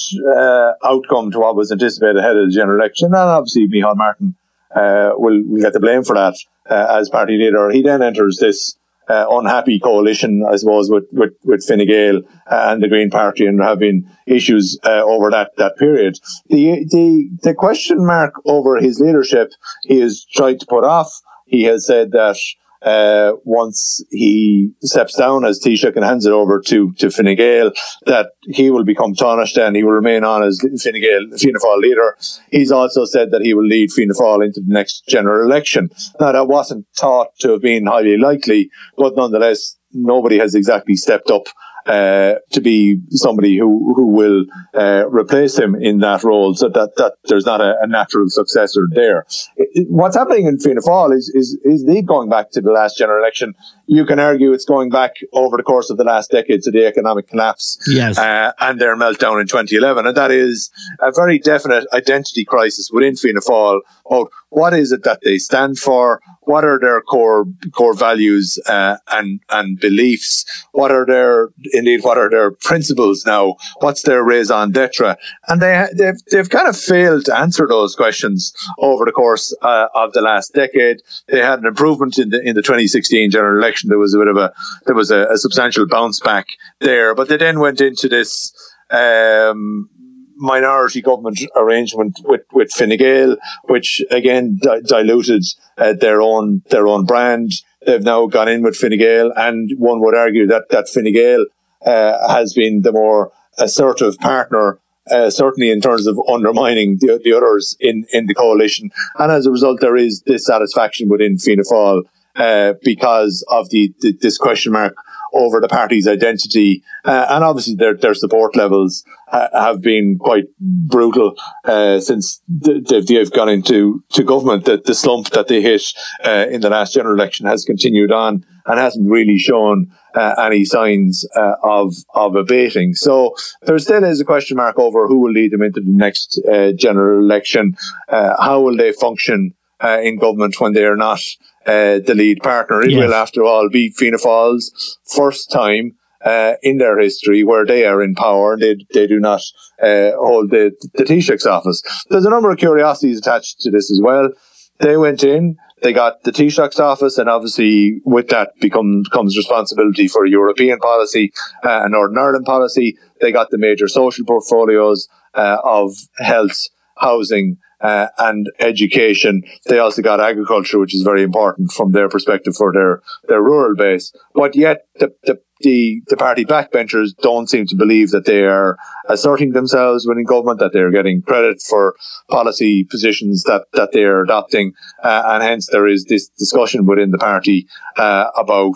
outcome 0.84 1.30
to 1.32 1.40
what 1.40 1.56
was 1.56 1.72
anticipated 1.72 2.16
ahead 2.16 2.36
of 2.36 2.46
the 2.46 2.54
general 2.54 2.78
election, 2.78 3.06
and 3.06 3.16
obviously 3.16 3.66
Micheál 3.66 3.96
Martin 3.96 4.36
will 4.74 5.42
will 5.46 5.60
get 5.60 5.72
the 5.72 5.80
blame 5.80 6.04
for 6.04 6.14
that 6.14 6.36
as 6.70 7.10
party 7.10 7.36
leader. 7.36 7.70
He 7.70 7.82
then 7.82 8.02
enters 8.02 8.38
this 8.40 8.76
uh, 9.08 9.26
unhappy 9.30 9.80
coalition, 9.80 10.44
I 10.48 10.56
suppose, 10.56 10.90
with, 10.90 11.04
with, 11.12 11.34
with 11.44 11.64
Fine 11.64 11.86
Gael 11.86 12.22
and 12.46 12.82
the 12.82 12.88
Green 12.88 13.10
Party 13.10 13.46
and 13.46 13.62
been 13.78 14.08
issues 14.26 14.78
uh, 14.84 15.02
over 15.02 15.30
that, 15.30 15.56
that 15.56 15.76
period. 15.76 16.18
The, 16.48 16.86
the, 16.90 17.30
the 17.42 17.54
question 17.54 18.06
mark 18.06 18.34
over 18.44 18.76
his 18.76 19.00
leadership 19.00 19.52
he 19.84 20.00
has 20.00 20.24
tried 20.24 20.60
to 20.60 20.66
put 20.66 20.84
off. 20.84 21.10
He 21.46 21.64
has 21.64 21.86
said 21.86 22.12
that 22.12 22.36
uh, 22.84 23.32
once 23.44 24.04
he 24.10 24.70
steps 24.82 25.16
down 25.16 25.44
as 25.44 25.60
Taoiseach 25.60 25.96
and 25.96 26.04
hands 26.04 26.26
it 26.26 26.32
over 26.32 26.60
to, 26.66 26.92
to 26.94 27.10
Fine 27.10 27.36
Gael, 27.36 27.72
that 28.06 28.30
he 28.42 28.70
will 28.70 28.84
become 28.84 29.14
Taoiseach 29.14 29.56
and 29.58 29.76
he 29.76 29.84
will 29.84 29.92
remain 29.92 30.24
on 30.24 30.42
as 30.42 30.60
Fine 30.60 31.00
Gael, 31.00 31.26
Fianna 31.38 31.58
Fáil 31.58 31.80
leader. 31.80 32.16
He's 32.50 32.72
also 32.72 33.04
said 33.04 33.30
that 33.30 33.42
he 33.42 33.54
will 33.54 33.66
lead 33.66 33.92
Fianna 33.92 34.14
Fáil 34.14 34.44
into 34.44 34.60
the 34.60 34.72
next 34.72 35.06
general 35.06 35.48
election. 35.48 35.90
Now, 36.20 36.32
that 36.32 36.48
wasn't 36.48 36.86
thought 36.96 37.28
to 37.40 37.52
have 37.52 37.62
been 37.62 37.86
highly 37.86 38.16
likely, 38.16 38.70
but 38.96 39.16
nonetheless, 39.16 39.76
nobody 39.92 40.38
has 40.38 40.54
exactly 40.54 40.96
stepped 40.96 41.30
up 41.30 41.44
uh, 41.86 42.34
to 42.50 42.60
be 42.60 43.00
somebody 43.10 43.58
who 43.58 43.94
who 43.94 44.06
will 44.06 44.44
uh, 44.74 45.04
replace 45.08 45.58
him 45.58 45.74
in 45.74 45.98
that 45.98 46.22
role, 46.22 46.54
so 46.54 46.68
that 46.68 46.96
that 46.96 47.14
there's 47.24 47.46
not 47.46 47.60
a, 47.60 47.74
a 47.82 47.86
natural 47.86 48.28
successor 48.28 48.86
there. 48.90 49.26
It, 49.56 49.68
it, 49.72 49.86
what's 49.90 50.16
happening 50.16 50.46
in 50.46 50.58
Fianna 50.58 50.80
Fáil 50.80 51.14
is 51.14 51.28
is 51.34 51.58
is 51.64 51.82
indeed 51.82 52.06
going 52.06 52.28
back 52.28 52.50
to 52.52 52.60
the 52.60 52.70
last 52.70 52.96
general 52.98 53.22
election. 53.22 53.54
You 53.86 54.06
can 54.06 54.18
argue 54.18 54.52
it's 54.52 54.64
going 54.64 54.90
back 54.90 55.16
over 55.32 55.56
the 55.56 55.62
course 55.62 55.90
of 55.90 55.96
the 55.96 56.04
last 56.04 56.30
decade 56.30 56.62
to 56.62 56.70
the 56.70 56.86
economic 56.86 57.28
collapse, 57.28 57.78
yes, 57.86 58.18
uh, 58.18 58.52
and 58.60 58.80
their 58.80 58.96
meltdown 58.96 59.40
in 59.40 59.46
2011, 59.46 60.06
and 60.06 60.16
that 60.16 60.30
is 60.30 60.70
a 61.00 61.12
very 61.12 61.38
definite 61.38 61.86
identity 61.92 62.44
crisis 62.44 62.90
within 62.92 63.16
Fianna 63.16 63.40
Fáil. 63.40 63.80
About 64.06 64.30
what 64.52 64.74
is 64.74 64.92
it 64.92 65.02
that 65.04 65.20
they 65.22 65.38
stand 65.38 65.78
for? 65.78 66.20
What 66.42 66.64
are 66.64 66.78
their 66.78 67.00
core 67.00 67.46
core 67.72 67.94
values 67.94 68.58
uh, 68.68 68.98
and 69.10 69.40
and 69.48 69.80
beliefs? 69.80 70.44
What 70.72 70.90
are 70.90 71.06
their 71.06 71.48
indeed 71.72 72.04
what 72.04 72.18
are 72.18 72.28
their 72.28 72.50
principles 72.50 73.24
now? 73.24 73.56
What's 73.80 74.02
their 74.02 74.22
raison 74.22 74.70
d'être? 74.70 75.16
And 75.48 75.62
they 75.62 75.86
they've 75.96 76.20
they've 76.30 76.50
kind 76.50 76.68
of 76.68 76.76
failed 76.76 77.24
to 77.26 77.36
answer 77.36 77.66
those 77.66 77.96
questions 77.96 78.52
over 78.78 79.06
the 79.06 79.12
course 79.12 79.56
uh, 79.62 79.86
of 79.94 80.12
the 80.12 80.20
last 80.20 80.52
decade. 80.52 81.00
They 81.28 81.40
had 81.40 81.60
an 81.60 81.66
improvement 81.66 82.18
in 82.18 82.28
the 82.28 82.42
in 82.42 82.54
the 82.54 82.62
2016 82.62 83.30
general 83.30 83.58
election. 83.58 83.88
There 83.88 83.98
was 83.98 84.14
a 84.14 84.18
bit 84.18 84.28
of 84.28 84.36
a 84.36 84.52
there 84.84 84.94
was 84.94 85.10
a, 85.10 85.28
a 85.28 85.38
substantial 85.38 85.86
bounce 85.88 86.20
back 86.20 86.46
there, 86.80 87.14
but 87.14 87.28
they 87.28 87.38
then 87.38 87.58
went 87.58 87.80
into 87.80 88.08
this. 88.08 88.52
Um, 88.90 89.88
minority 90.36 91.00
government 91.00 91.40
arrangement 91.56 92.18
with, 92.24 92.42
with 92.52 92.70
Fine 92.70 92.96
Gael, 92.96 93.36
which 93.64 94.02
again 94.10 94.58
di- 94.60 94.80
diluted 94.80 95.44
uh, 95.78 95.92
their 95.92 96.20
own 96.20 96.62
their 96.70 96.86
own 96.86 97.04
brand. 97.04 97.52
They've 97.84 98.02
now 98.02 98.26
gone 98.26 98.48
in 98.48 98.62
with 98.62 98.76
Fine 98.76 98.98
Gael, 98.98 99.32
and 99.36 99.70
one 99.78 100.00
would 100.00 100.14
argue 100.14 100.46
that 100.46 100.68
that 100.70 100.88
Fine 100.88 101.12
Gael 101.12 101.46
uh, 101.84 102.34
has 102.34 102.52
been 102.54 102.82
the 102.82 102.92
more 102.92 103.32
assertive 103.58 104.18
partner. 104.18 104.78
Uh, 105.10 105.28
certainly 105.28 105.68
in 105.68 105.80
terms 105.80 106.06
of 106.06 106.16
undermining 106.28 106.96
the, 107.00 107.20
the 107.24 107.32
others 107.32 107.76
in, 107.80 108.06
in 108.12 108.26
the 108.26 108.34
coalition. 108.34 108.88
And 109.18 109.32
as 109.32 109.46
a 109.46 109.50
result, 109.50 109.80
there 109.80 109.96
is 109.96 110.22
dissatisfaction 110.24 111.08
within 111.08 111.38
Fianna 111.38 111.64
Fáil 111.64 112.04
uh, 112.36 112.74
because 112.84 113.44
of 113.48 113.68
the, 113.70 113.92
the, 113.98 114.12
this 114.12 114.38
question 114.38 114.72
mark 114.72 114.94
over 115.32 115.60
the 115.60 115.68
party's 115.68 116.06
identity, 116.06 116.82
uh, 117.04 117.26
and 117.30 117.42
obviously 117.42 117.74
their 117.74 117.94
their 117.94 118.14
support 118.14 118.54
levels 118.54 119.04
uh, 119.32 119.48
have 119.54 119.80
been 119.80 120.18
quite 120.18 120.44
brutal 120.60 121.34
uh, 121.64 121.98
since 122.00 122.40
they've, 122.48 123.06
they've 123.06 123.32
gone 123.32 123.48
into 123.48 124.04
to 124.10 124.22
government. 124.22 124.66
That 124.66 124.84
the 124.84 124.94
slump 124.94 125.30
that 125.30 125.48
they 125.48 125.62
hit 125.62 125.82
uh, 126.24 126.46
in 126.50 126.60
the 126.60 126.70
last 126.70 126.94
general 126.94 127.14
election 127.14 127.46
has 127.46 127.64
continued 127.64 128.12
on 128.12 128.44
and 128.66 128.78
hasn't 128.78 129.10
really 129.10 129.38
shown 129.38 129.90
uh, 130.14 130.34
any 130.38 130.64
signs 130.64 131.26
uh, 131.34 131.54
of 131.62 131.94
of 132.14 132.36
abating. 132.36 132.94
So 132.94 133.34
there 133.62 133.78
still 133.78 134.04
is 134.04 134.20
a 134.20 134.24
question 134.24 134.56
mark 134.56 134.78
over 134.78 135.08
who 135.08 135.20
will 135.20 135.32
lead 135.32 135.52
them 135.52 135.62
into 135.62 135.80
the 135.80 135.90
next 135.90 136.40
general 136.76 137.24
election. 137.24 137.74
how 138.08 138.60
will 138.60 138.76
they 138.76 138.92
function 138.92 139.54
in 139.82 140.16
government 140.18 140.60
when 140.60 140.74
they 140.74 140.84
are 140.84 140.96
not? 140.96 141.20
uh, 141.66 142.00
the 142.04 142.14
lead 142.14 142.42
partner. 142.42 142.82
It 142.82 142.90
yes. 142.90 142.98
will, 142.98 143.14
after 143.14 143.44
all, 143.44 143.68
be 143.68 143.90
Fianna 143.90 144.18
Fáil's 144.18 144.98
first 145.04 145.50
time 145.50 145.96
uh, 146.24 146.54
in 146.62 146.78
their 146.78 146.98
history 146.98 147.44
where 147.44 147.66
they 147.66 147.84
are 147.86 148.02
in 148.02 148.14
power 148.14 148.54
and 148.54 148.62
they, 148.62 148.76
they 148.92 149.06
do 149.06 149.18
not 149.18 149.40
uh, 149.82 150.12
hold 150.16 150.50
the, 150.50 150.72
the 150.94 151.04
Taoiseach's 151.04 151.46
office. 151.46 151.82
There's 152.08 152.26
a 152.26 152.30
number 152.30 152.50
of 152.50 152.58
curiosities 152.58 153.18
attached 153.18 153.60
to 153.60 153.70
this 153.70 153.90
as 153.90 154.00
well. 154.02 154.30
They 154.78 154.96
went 154.96 155.22
in, 155.22 155.56
they 155.82 155.92
got 155.92 156.22
the 156.22 156.32
Taoiseach's 156.32 156.80
office, 156.80 157.18
and 157.18 157.28
obviously 157.28 158.00
with 158.04 158.28
that 158.28 158.52
becomes 158.60 159.08
comes 159.08 159.36
responsibility 159.36 160.08
for 160.08 160.24
European 160.24 160.78
policy 160.78 161.32
uh, 161.64 161.82
and 161.82 161.92
Northern 161.92 162.18
Ireland 162.18 162.44
policy. 162.44 162.96
They 163.20 163.32
got 163.32 163.50
the 163.50 163.58
major 163.58 163.88
social 163.88 164.24
portfolios 164.24 165.08
uh, 165.34 165.58
of 165.64 165.94
health, 166.18 166.68
housing, 166.96 167.58
uh, 167.82 168.08
and 168.18 168.46
education. 168.60 169.42
They 169.66 169.78
also 169.78 170.02
got 170.02 170.20
agriculture, 170.20 170.78
which 170.78 170.94
is 170.94 171.02
very 171.02 171.22
important 171.22 171.72
from 171.72 171.92
their 171.92 172.08
perspective 172.08 172.54
for 172.54 172.72
their, 172.72 173.02
their 173.28 173.42
rural 173.42 173.76
base. 173.76 174.12
But 174.34 174.54
yet 174.56 174.86
the, 174.98 175.14
the, 175.24 175.40
the, 175.60 176.02
the 176.08 176.16
party 176.16 176.44
backbenchers 176.44 177.10
don't 177.20 177.48
seem 177.48 177.66
to 177.66 177.76
believe 177.76 178.10
that 178.10 178.24
they 178.24 178.44
are 178.44 178.76
asserting 179.08 179.52
themselves 179.52 180.06
within 180.06 180.24
government, 180.24 180.60
that 180.60 180.72
they're 180.72 180.90
getting 180.90 181.22
credit 181.22 181.62
for 181.62 181.94
policy 182.30 182.84
positions 182.84 183.44
that, 183.44 183.66
that 183.72 183.92
they 183.92 184.04
are 184.04 184.22
adopting. 184.22 184.72
Uh, 185.02 185.22
and 185.26 185.42
hence 185.42 185.68
there 185.70 185.86
is 185.86 186.04
this 186.04 186.28
discussion 186.28 186.86
within 186.86 187.10
the 187.10 187.18
party, 187.18 187.68
uh, 187.96 188.26
about, 188.36 188.74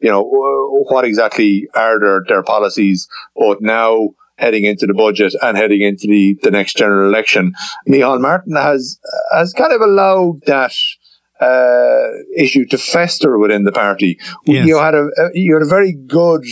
you 0.00 0.10
know, 0.10 0.22
what 0.88 1.04
exactly 1.04 1.68
are 1.74 1.98
their, 1.98 2.24
their 2.28 2.42
policies, 2.42 3.08
both 3.34 3.58
now 3.60 4.10
heading 4.38 4.64
into 4.64 4.86
the 4.86 4.94
budget 4.94 5.34
and 5.42 5.56
heading 5.56 5.82
into 5.82 6.06
the, 6.06 6.38
the 6.42 6.50
next 6.50 6.76
general 6.76 7.08
election. 7.08 7.52
Micheál 7.88 8.20
Martin 8.20 8.56
has 8.56 8.98
has 9.32 9.52
kind 9.52 9.72
of 9.72 9.80
allowed 9.80 10.40
that 10.46 10.72
uh, 11.40 12.08
issue 12.36 12.64
to 12.66 12.78
fester 12.78 13.38
within 13.38 13.64
the 13.64 13.72
party. 13.72 14.18
Yes. 14.46 14.66
You 14.66 14.78
had 14.78 14.94
a 14.94 15.08
you 15.34 15.54
had 15.54 15.62
a 15.62 15.68
very 15.68 15.92
good 15.92 16.44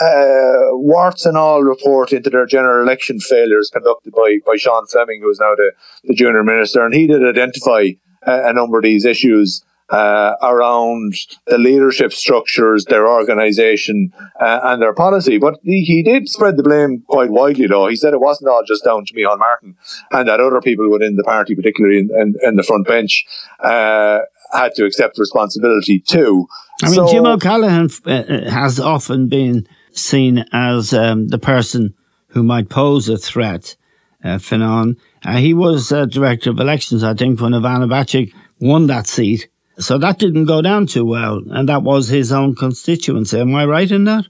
uh, 0.00 0.70
warts 0.72 1.26
and 1.26 1.36
all 1.36 1.62
report 1.62 2.12
into 2.12 2.30
their 2.30 2.46
general 2.46 2.82
election 2.82 3.18
failures 3.18 3.70
conducted 3.72 4.12
by, 4.14 4.38
by 4.46 4.56
Sean 4.56 4.86
Fleming, 4.86 5.20
who 5.20 5.30
is 5.30 5.40
now 5.40 5.54
the, 5.56 5.72
the 6.04 6.14
junior 6.14 6.44
minister, 6.44 6.84
and 6.84 6.94
he 6.94 7.06
did 7.06 7.26
identify 7.26 7.90
a, 8.22 8.50
a 8.50 8.52
number 8.52 8.78
of 8.78 8.84
these 8.84 9.04
issues 9.04 9.64
uh, 9.90 10.34
around 10.42 11.14
the 11.46 11.58
leadership 11.58 12.12
structures, 12.12 12.84
their 12.84 13.08
organisation, 13.08 14.12
uh, 14.40 14.60
and 14.64 14.82
their 14.82 14.94
policy. 14.94 15.38
But 15.38 15.58
he, 15.62 15.82
he, 15.82 16.02
did 16.02 16.28
spread 16.28 16.56
the 16.56 16.62
blame 16.62 17.02
quite 17.08 17.30
widely, 17.30 17.66
though. 17.66 17.88
He 17.88 17.96
said 17.96 18.12
it 18.12 18.20
wasn't 18.20 18.50
all 18.50 18.62
just 18.66 18.84
down 18.84 19.04
to 19.06 19.14
Micheál 19.14 19.38
Martin, 19.38 19.76
and 20.10 20.28
that 20.28 20.40
other 20.40 20.60
people 20.60 20.90
within 20.90 21.16
the 21.16 21.24
party, 21.24 21.54
particularly 21.54 21.98
in, 21.98 22.10
in, 22.14 22.34
in 22.42 22.56
the 22.56 22.62
front 22.62 22.86
bench, 22.86 23.24
uh, 23.60 24.20
had 24.52 24.74
to 24.74 24.84
accept 24.84 25.18
responsibility 25.18 26.00
too. 26.00 26.46
I 26.82 26.86
mean, 26.86 26.94
so, 26.94 27.10
Jim 27.10 27.26
O'Callaghan 27.26 27.90
uh, 28.06 28.10
uh, 28.10 28.50
has 28.50 28.78
often 28.78 29.28
been 29.28 29.66
seen 29.92 30.44
as 30.52 30.92
um, 30.92 31.28
the 31.28 31.38
person 31.38 31.94
who 32.28 32.42
might 32.42 32.68
pose 32.68 33.08
a 33.08 33.16
threat. 33.16 33.76
Uh, 34.22 34.36
Fionnán. 34.36 34.96
Uh, 35.24 35.36
he 35.36 35.54
was 35.54 35.92
uh, 35.92 36.04
director 36.04 36.50
of 36.50 36.58
elections, 36.58 37.04
I 37.04 37.14
think, 37.14 37.40
when 37.40 37.52
Ivana 37.52 37.88
Bacik 37.88 38.32
won 38.60 38.88
that 38.88 39.06
seat. 39.06 39.48
So 39.78 39.98
that 39.98 40.18
didn't 40.18 40.46
go 40.46 40.60
down 40.60 40.86
too 40.86 41.04
well, 41.04 41.40
and 41.50 41.68
that 41.68 41.82
was 41.82 42.08
his 42.08 42.32
own 42.32 42.54
constituency. 42.54 43.38
Am 43.38 43.54
I 43.54 43.64
right 43.64 43.90
in 43.90 44.04
that? 44.04 44.24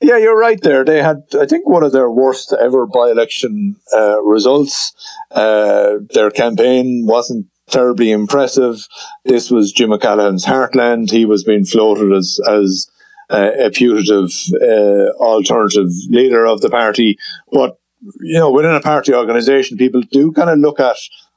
Yeah, 0.00 0.18
you're 0.18 0.38
right 0.38 0.60
there. 0.60 0.84
They 0.84 1.02
had, 1.02 1.22
I 1.40 1.46
think, 1.46 1.68
one 1.68 1.82
of 1.82 1.92
their 1.92 2.10
worst 2.10 2.52
ever 2.52 2.86
by 2.86 3.10
election 3.10 3.76
uh, 3.96 4.22
results. 4.22 4.92
Uh, 5.30 5.96
their 6.10 6.30
campaign 6.30 7.06
wasn't 7.06 7.46
terribly 7.68 8.10
impressive. 8.10 8.86
This 9.24 9.50
was 9.50 9.72
Jim 9.72 9.92
O'Callaghan's 9.92 10.44
heartland. 10.44 11.10
He 11.10 11.24
was 11.24 11.44
being 11.44 11.64
floated 11.64 12.12
as, 12.12 12.38
as 12.46 12.90
uh, 13.30 13.50
a 13.58 13.70
putative 13.70 14.30
uh, 14.60 15.10
alternative 15.18 15.88
leader 16.10 16.44
of 16.46 16.60
the 16.60 16.70
party. 16.70 17.18
But, 17.50 17.78
you 18.20 18.38
know, 18.38 18.50
within 18.50 18.74
a 18.74 18.80
party 18.80 19.14
organization, 19.14 19.78
people 19.78 20.02
do 20.02 20.30
kind 20.32 20.50
of 20.50 20.58
look 20.58 20.78
at 20.78 20.96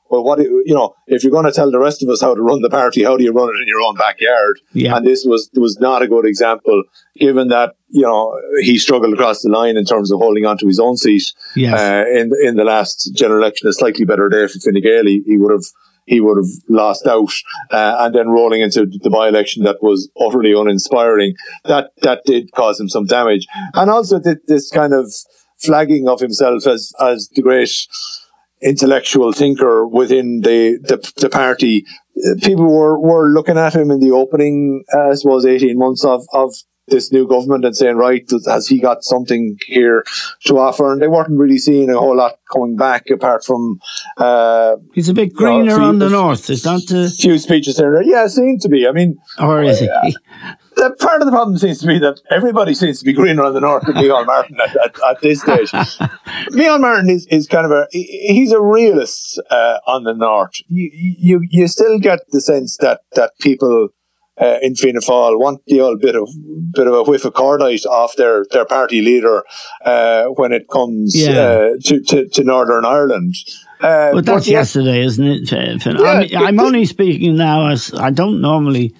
well, 0.09 0.23
what 0.23 0.39
you 0.39 0.73
know, 0.73 0.95
if 1.07 1.23
you're 1.23 1.31
going 1.31 1.45
to 1.45 1.51
tell 1.51 1.71
the 1.71 1.79
rest 1.79 2.03
of 2.03 2.09
us 2.09 2.21
how 2.21 2.35
to 2.35 2.41
run 2.41 2.61
the 2.61 2.69
party, 2.69 3.03
how 3.03 3.17
do 3.17 3.23
you 3.23 3.31
run 3.31 3.49
it 3.49 3.61
in 3.61 3.67
your 3.67 3.81
own 3.81 3.95
backyard? 3.95 4.59
Yeah. 4.73 4.97
And 4.97 5.05
this 5.05 5.25
was 5.25 5.49
was 5.53 5.79
not 5.79 6.01
a 6.01 6.07
good 6.07 6.25
example, 6.25 6.83
given 7.17 7.49
that 7.49 7.75
you 7.89 8.03
know 8.03 8.39
he 8.61 8.77
struggled 8.77 9.13
across 9.13 9.41
the 9.41 9.49
line 9.49 9.77
in 9.77 9.85
terms 9.85 10.11
of 10.11 10.19
holding 10.19 10.45
on 10.45 10.57
to 10.59 10.67
his 10.67 10.79
own 10.79 10.97
seat. 10.97 11.23
Yes. 11.55 11.79
Uh, 11.79 12.05
in 12.09 12.31
in 12.43 12.55
the 12.55 12.63
last 12.63 13.11
general 13.15 13.41
election, 13.41 13.67
a 13.67 13.73
slightly 13.73 14.05
better 14.05 14.29
day 14.29 14.47
for 14.47 14.59
Fine 14.59 14.81
Gael. 14.81 15.05
He, 15.05 15.23
he 15.25 15.37
would 15.37 15.51
have 15.51 15.65
he 16.07 16.21
would 16.21 16.37
have 16.37 16.51
lost 16.69 17.05
out, 17.05 17.31
uh, 17.69 17.97
and 17.99 18.15
then 18.15 18.29
rolling 18.29 18.61
into 18.61 18.85
the 18.85 19.09
by-election 19.09 19.63
that 19.65 19.83
was 19.83 20.09
utterly 20.19 20.53
uninspiring. 20.53 21.35
That 21.65 21.91
that 22.01 22.21
did 22.25 22.51
cause 22.53 22.79
him 22.79 22.89
some 22.89 23.05
damage, 23.05 23.45
and 23.73 23.91
also 23.91 24.19
this 24.19 24.71
kind 24.71 24.93
of 24.93 25.13
flagging 25.59 26.07
of 26.07 26.19
himself 26.19 26.65
as 26.65 26.93
as 26.99 27.29
the 27.35 27.41
great 27.41 27.69
intellectual 28.61 29.31
thinker 29.31 29.87
within 29.87 30.41
the, 30.41 30.79
the, 30.81 31.11
the 31.17 31.29
party. 31.29 31.85
People 32.41 32.65
were, 32.65 32.99
were 32.99 33.29
looking 33.29 33.57
at 33.57 33.75
him 33.75 33.91
in 33.91 33.99
the 33.99 34.11
opening, 34.11 34.83
uh, 34.93 35.09
I 35.09 35.13
suppose, 35.13 35.45
18 35.45 35.77
months 35.77 36.03
of, 36.03 36.25
of 36.33 36.53
this 36.87 37.11
new 37.11 37.27
government 37.27 37.65
and 37.65 37.75
saying, 37.75 37.97
right, 37.97 38.29
has 38.47 38.67
he 38.67 38.79
got 38.79 39.03
something 39.03 39.57
here 39.65 40.03
to 40.45 40.57
offer? 40.57 40.91
And 40.91 41.01
they 41.01 41.07
weren't 41.07 41.37
really 41.37 41.57
seeing 41.57 41.89
a 41.89 41.97
whole 41.97 42.15
lot 42.15 42.39
coming 42.51 42.75
back 42.75 43.09
apart 43.09 43.43
from. 43.43 43.79
Uh, 44.17 44.77
He's 44.93 45.09
a 45.09 45.13
bit 45.13 45.33
greener 45.33 45.73
you 45.73 45.79
know, 45.79 45.89
on 45.89 45.99
the 45.99 46.09
north. 46.09 46.49
Is 46.49 46.63
that 46.63 46.91
a 46.91 47.09
Few 47.09 47.37
speeches 47.37 47.77
there. 47.77 48.01
Yeah, 48.03 48.27
seems 48.27 48.63
to 48.63 48.69
be. 48.69 48.87
I 48.87 48.91
mean. 48.91 49.17
Or 49.39 49.61
is 49.61 49.79
he? 49.79 49.89
the 50.77 50.95
part 50.99 51.21
of 51.21 51.25
the 51.25 51.31
problem 51.31 51.57
seems 51.57 51.79
to 51.79 51.87
be 51.87 51.99
that 51.99 52.21
everybody 52.29 52.73
seems 52.73 52.99
to 52.99 53.05
be 53.05 53.13
greener 53.13 53.43
on 53.43 53.53
the 53.53 53.59
north 53.59 53.85
than 53.85 53.95
Micheál 53.95 54.25
Martin 54.25 54.57
at, 54.61 54.75
at, 54.77 54.95
at, 55.09 55.21
this 55.21 55.41
stage. 55.41 55.71
Micheál 56.51 56.79
Martin 56.79 57.09
is, 57.09 57.25
is 57.27 57.47
kind 57.47 57.65
of 57.65 57.71
a 57.71 57.87
he's 57.91 58.51
a 58.51 58.61
realist 58.61 59.41
uh, 59.49 59.79
on 59.87 60.03
the 60.03 60.13
north. 60.13 60.51
You, 60.67 60.89
you 60.93 61.41
you 61.49 61.67
still 61.67 61.99
get 61.99 62.19
the 62.29 62.41
sense 62.41 62.77
that 62.77 63.01
that 63.13 63.31
people 63.41 63.89
uh, 64.39 64.57
in 64.61 64.75
Fianna 64.75 64.99
Fáil 64.99 65.39
want 65.39 65.61
the 65.67 65.81
old 65.81 65.99
bit 65.99 66.15
of 66.15 66.29
bit 66.71 66.87
of 66.87 66.93
a 66.93 67.03
whiff 67.03 67.25
of 67.25 67.33
cordite 67.33 67.85
off 67.85 68.15
their, 68.17 68.45
their 68.51 68.65
party 68.65 69.01
leader 69.01 69.43
uh, 69.83 70.25
when 70.25 70.51
it 70.51 70.67
comes 70.69 71.15
yeah. 71.15 71.31
uh, 71.31 71.69
to, 71.83 72.01
to, 72.01 72.27
to 72.29 72.43
Northern 72.43 72.85
Ireland. 72.85 73.35
Uh, 73.79 74.11
but 74.13 74.25
that's 74.25 74.45
but 74.45 74.51
yesterday, 74.51 75.01
isn't 75.01 75.25
it? 75.25 75.51
Yeah, 75.51 76.39
I'm, 76.39 76.45
I'm 76.45 76.59
only 76.59 76.85
speaking 76.85 77.35
now 77.35 77.69
as 77.69 77.93
I 77.93 78.09
don't 78.09 78.41
normally 78.41 78.93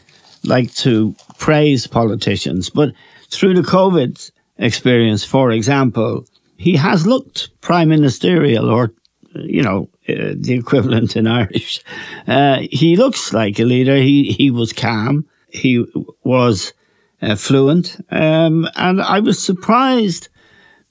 like 0.44 0.74
to 0.76 1.16
praise 1.38 1.88
politicians, 1.88 2.70
but 2.70 2.94
through 3.30 3.56
the 3.56 3.62
COVID 3.62 4.32
experience, 4.58 5.24
for 5.24 5.52
example, 5.52 6.26
he 6.58 6.76
has 6.76 7.06
looked 7.06 7.50
prime 7.62 7.90
ministerial 7.90 8.70
or, 8.70 8.94
you 9.36 9.62
know, 9.62 9.90
uh, 10.10 10.34
the 10.38 10.54
equivalent 10.54 11.16
in 11.16 11.28
Irish. 11.28 11.84
Uh, 12.28 12.60
he 12.72 12.96
looks 12.96 13.34
like 13.34 13.60
a 13.60 13.64
leader. 13.64 13.96
He, 13.96 14.32
he 14.32 14.52
was 14.52 14.74
calm. 14.74 15.26
He 15.50 15.86
was 16.24 16.74
uh, 17.22 17.36
fluent. 17.36 17.98
Um, 18.10 18.68
and 18.76 19.02
I 19.02 19.20
was 19.20 19.44
surprised 19.44 20.30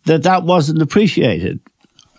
that 0.04 0.22
that 0.24 0.44
wasn't 0.44 0.82
appreciated. 0.82 1.60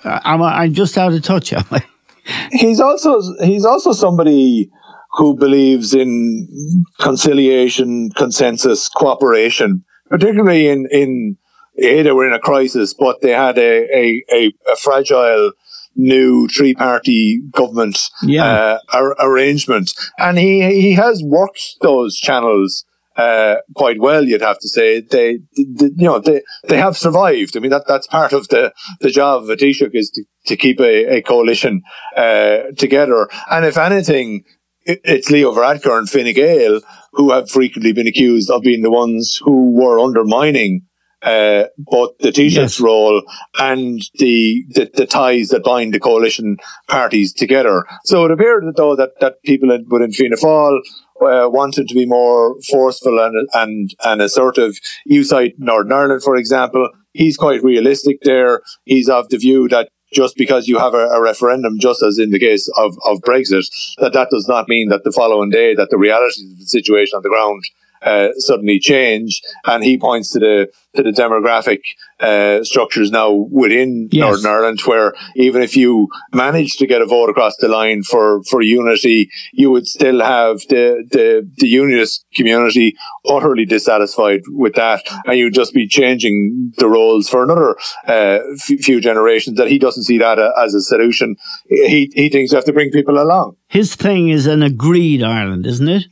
Uh, 0.04 0.20
am 0.24 0.42
I, 0.42 0.64
I'm 0.64 0.74
just 0.74 0.98
out 0.98 1.14
of 1.14 1.22
touch, 1.24 1.54
am 1.54 1.66
I? 1.72 1.84
He's 2.52 2.82
also, 2.82 3.22
he's 3.42 3.64
also 3.64 3.94
somebody 3.94 4.70
who 5.14 5.38
believes 5.38 5.94
in 5.94 6.84
conciliation, 7.00 8.10
consensus, 8.12 8.90
cooperation, 8.90 9.86
particularly 10.10 10.68
in, 10.68 10.88
in, 10.92 11.38
they 11.78 12.12
were 12.12 12.28
in 12.28 12.34
a 12.34 12.40
crisis, 12.40 12.94
but 12.94 13.22
they 13.22 13.32
had 13.32 13.58
a, 13.58 13.88
a, 13.96 14.24
a, 14.30 14.54
a 14.70 14.76
fragile 14.76 15.54
new 15.98 16.48
three 16.48 16.74
party 16.74 17.42
government 17.52 18.00
yeah. 18.22 18.46
uh, 18.46 18.80
ar- 18.94 19.16
arrangement. 19.20 19.92
And 20.18 20.38
he, 20.38 20.62
he 20.82 20.94
has 20.94 21.22
worked 21.24 21.76
those 21.82 22.16
channels 22.16 22.86
uh, 23.18 23.56
quite 23.76 24.00
well, 24.00 24.24
you'd 24.24 24.42
have 24.42 24.60
to 24.60 24.70
say. 24.70 25.02
They, 25.02 25.40
they, 25.56 25.90
you 25.96 26.06
know, 26.06 26.20
they, 26.20 26.44
they 26.68 26.78
have 26.78 26.96
survived. 26.96 27.58
I 27.58 27.60
mean, 27.60 27.72
that, 27.72 27.86
that's 27.88 28.08
part 28.08 28.32
of 28.32 28.48
the, 28.50 28.74
the 29.02 29.10
job 29.10 29.44
of 29.44 29.50
a 29.50 29.56
Taoiseach 29.56 29.96
is 29.96 30.12
to, 30.12 30.24
to 30.46 30.56
keep 30.56 30.80
a, 30.80 31.18
a 31.18 31.22
coalition, 31.24 31.82
uh, 32.16 32.72
together. 32.78 33.28
And 33.50 33.66
if 33.66 33.78
anything, 33.78 34.44
it, 34.86 35.02
it's 35.04 35.32
Leo 35.32 35.52
Varadkar 35.52 35.98
and 35.98 36.10
Fine 36.10 36.34
Gael 36.34 36.82
who 37.14 37.32
have 37.32 37.50
frequently 37.50 37.94
been 37.94 38.08
accused 38.08 38.52
of 38.52 38.62
being 38.62 38.84
the 38.84 38.92
ones 38.92 39.40
who 39.44 39.72
were 39.72 40.00
undermining 40.00 40.82
uh, 41.24 41.64
both 41.78 42.18
the 42.20 42.32
Taoiseach's 42.32 42.56
yes. 42.56 42.80
role 42.80 43.24
and 43.60 44.02
the, 44.16 44.66
the, 44.70 44.90
the 44.94 45.06
ties 45.06 45.50
that 45.50 45.64
bind 45.64 45.94
the 45.94 46.00
coalition 46.00 46.58
parties 46.88 47.34
together. 47.34 47.86
So 48.06 48.26
it 48.26 48.32
appeared 48.32 48.66
though 48.76 48.96
that 48.96 49.20
that 49.20 49.42
people 49.44 49.72
in, 49.72 49.88
within 49.90 50.12
Fianna 50.12 50.36
Fáil 50.36 50.80
uh, 51.22 51.50
wanted 51.50 51.88
to 51.88 51.96
be 51.96 52.06
more 52.06 52.56
forceful 52.70 53.20
and 53.20 53.48
and 53.54 53.96
and 54.04 54.22
assertive. 54.22 54.78
You 55.06 55.24
cite 55.24 55.56
Northern 55.58 55.92
Ireland, 55.92 56.24
for 56.24 56.36
example. 56.36 56.90
He's 57.14 57.38
quite 57.38 57.64
realistic 57.64 58.20
there. 58.22 58.62
He's 58.86 59.10
of 59.10 59.30
the 59.30 59.38
view 59.38 59.68
that 59.70 59.90
just 60.14 60.38
because 60.38 60.68
you 60.68 60.78
have 60.78 60.94
a, 60.94 61.08
a, 61.08 61.22
referendum, 61.22 61.80
just 61.80 62.02
as 62.02 62.18
in 62.18 62.30
the 62.30 62.40
case 62.40 62.72
of, 62.78 62.98
of 63.06 63.20
Brexit, 63.20 63.66
that 63.98 64.14
that 64.14 64.30
does 64.30 64.48
not 64.48 64.70
mean 64.70 64.88
that 64.90 65.04
the 65.04 65.12
following 65.12 65.50
day 65.50 65.76
that 65.76 65.90
the 65.90 65.98
reality 65.98 66.44
of 66.50 66.60
the 66.60 66.66
situation 66.66 67.18
on 67.18 67.24
the 67.24 67.30
ground 67.30 67.62
uh, 68.02 68.30
suddenly 68.38 68.80
change. 68.80 69.42
And 69.66 69.84
he 69.84 69.98
points 69.98 70.32
to 70.34 70.40
the 70.40 70.68
to 70.96 71.04
the 71.04 71.12
demographic 71.12 71.82
uh, 72.20 72.64
structures 72.64 73.12
now 73.12 73.32
within 73.32 74.10
yes. 74.12 74.22
Northern 74.24 74.52
Ireland, 74.52 74.80
where 74.86 75.14
even 75.36 75.62
if 75.62 75.78
you 75.78 76.08
manage 76.34 76.74
to 76.78 76.88
get 76.88 77.04
a 77.04 77.06
vote 77.06 77.30
across 77.30 77.56
the 77.58 77.68
line 77.68 78.02
for, 78.02 78.42
for 78.44 78.64
unity, 78.64 79.30
you 79.54 79.70
would 79.70 79.86
still 79.86 80.22
have 80.22 80.62
the, 80.70 81.06
the, 81.12 81.48
the 81.58 81.68
unionist 81.68 82.26
community 82.34 82.96
utterly 83.28 83.66
dissatisfied 83.66 84.42
with 84.48 84.74
that. 84.74 85.04
And 85.26 85.38
you'd 85.38 85.54
just 85.54 85.74
be 85.74 85.88
changing 85.88 86.74
the 86.78 86.90
roles 86.90 87.30
for 87.30 87.44
another 87.44 87.76
uh, 88.08 88.40
f- 88.56 88.80
few 88.80 89.00
generations 89.00 89.58
that 89.58 89.68
he 89.68 89.78
doesn't 89.78 90.04
see 90.04 90.18
that 90.18 90.40
a, 90.40 90.52
as 90.58 90.74
a 90.74 90.82
solution. 90.82 91.36
He, 91.68 92.12
he 92.16 92.30
thinks 92.30 92.52
you 92.52 92.56
have 92.56 92.66
to 92.66 92.74
bring 92.74 92.90
people 92.90 93.22
along. 93.22 93.56
His 93.68 93.96
thing 93.96 94.30
is 94.30 94.48
an 94.48 94.64
agreed 94.64 95.22
Ireland, 95.22 95.68
isn't 95.68 95.88
it? 95.88 96.06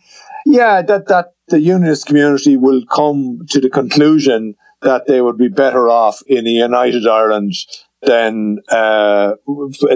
Yeah, 0.46 0.84
that, 0.84 1.08
that 1.08 1.35
the 1.48 1.60
unionist 1.60 2.06
community 2.06 2.58
will 2.58 2.84
come 2.86 3.40
to 3.50 3.60
the 3.60 3.70
conclusion 3.70 4.56
that 4.82 5.08
they 5.08 5.22
would 5.22 5.38
be 5.38 5.48
better 5.48 5.90
off 5.90 6.22
in 6.28 6.46
a 6.48 6.50
united 6.50 7.08
Ireland 7.08 7.54
than 8.02 8.60
uh, 8.70 9.34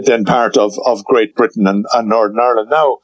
than 0.03 0.25
part 0.25 0.57
of, 0.57 0.73
of 0.85 1.03
Great 1.05 1.35
Britain 1.35 1.67
and, 1.67 1.85
and 1.93 2.09
Northern 2.09 2.39
Ireland. 2.39 2.69
Now, 2.69 2.97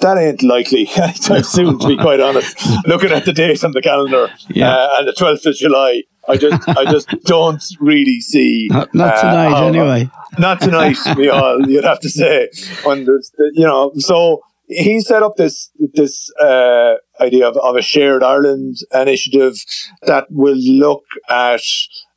that 0.00 0.18
ain't 0.18 0.42
likely 0.42 0.88
anytime 0.96 1.42
soon, 1.42 1.78
to 1.78 1.88
be 1.88 1.96
quite 1.96 2.20
honest. 2.20 2.56
Looking 2.86 3.12
at 3.12 3.24
the 3.24 3.32
date 3.32 3.62
on 3.64 3.72
the 3.72 3.82
calendar 3.82 4.28
yeah. 4.48 4.74
uh, 4.74 4.88
and 4.98 5.08
the 5.08 5.12
12th 5.12 5.46
of 5.46 5.54
July, 5.56 6.02
I 6.28 6.36
just 6.36 6.68
I 6.68 6.84
just 6.90 7.08
don't 7.24 7.62
really 7.80 8.20
see. 8.20 8.68
Not, 8.70 8.94
not 8.94 9.14
uh, 9.14 9.20
tonight, 9.22 9.50
how, 9.50 9.66
anyway. 9.68 10.10
Not 10.38 10.60
tonight, 10.60 10.98
we 11.16 11.28
all, 11.28 11.68
you'd 11.68 11.84
have 11.84 12.00
to 12.00 12.08
say. 12.08 12.50
When 12.84 13.04
there's, 13.04 13.32
you 13.52 13.66
know, 13.66 13.92
so 13.96 14.42
he 14.68 15.00
set 15.00 15.22
up 15.22 15.36
this 15.36 15.70
this 15.94 16.30
uh, 16.40 16.94
idea 17.20 17.48
of, 17.48 17.56
of 17.56 17.76
a 17.76 17.82
shared 17.82 18.22
Ireland 18.22 18.76
initiative 18.92 19.56
that 20.02 20.26
will 20.30 20.56
look 20.56 21.04
at 21.28 21.62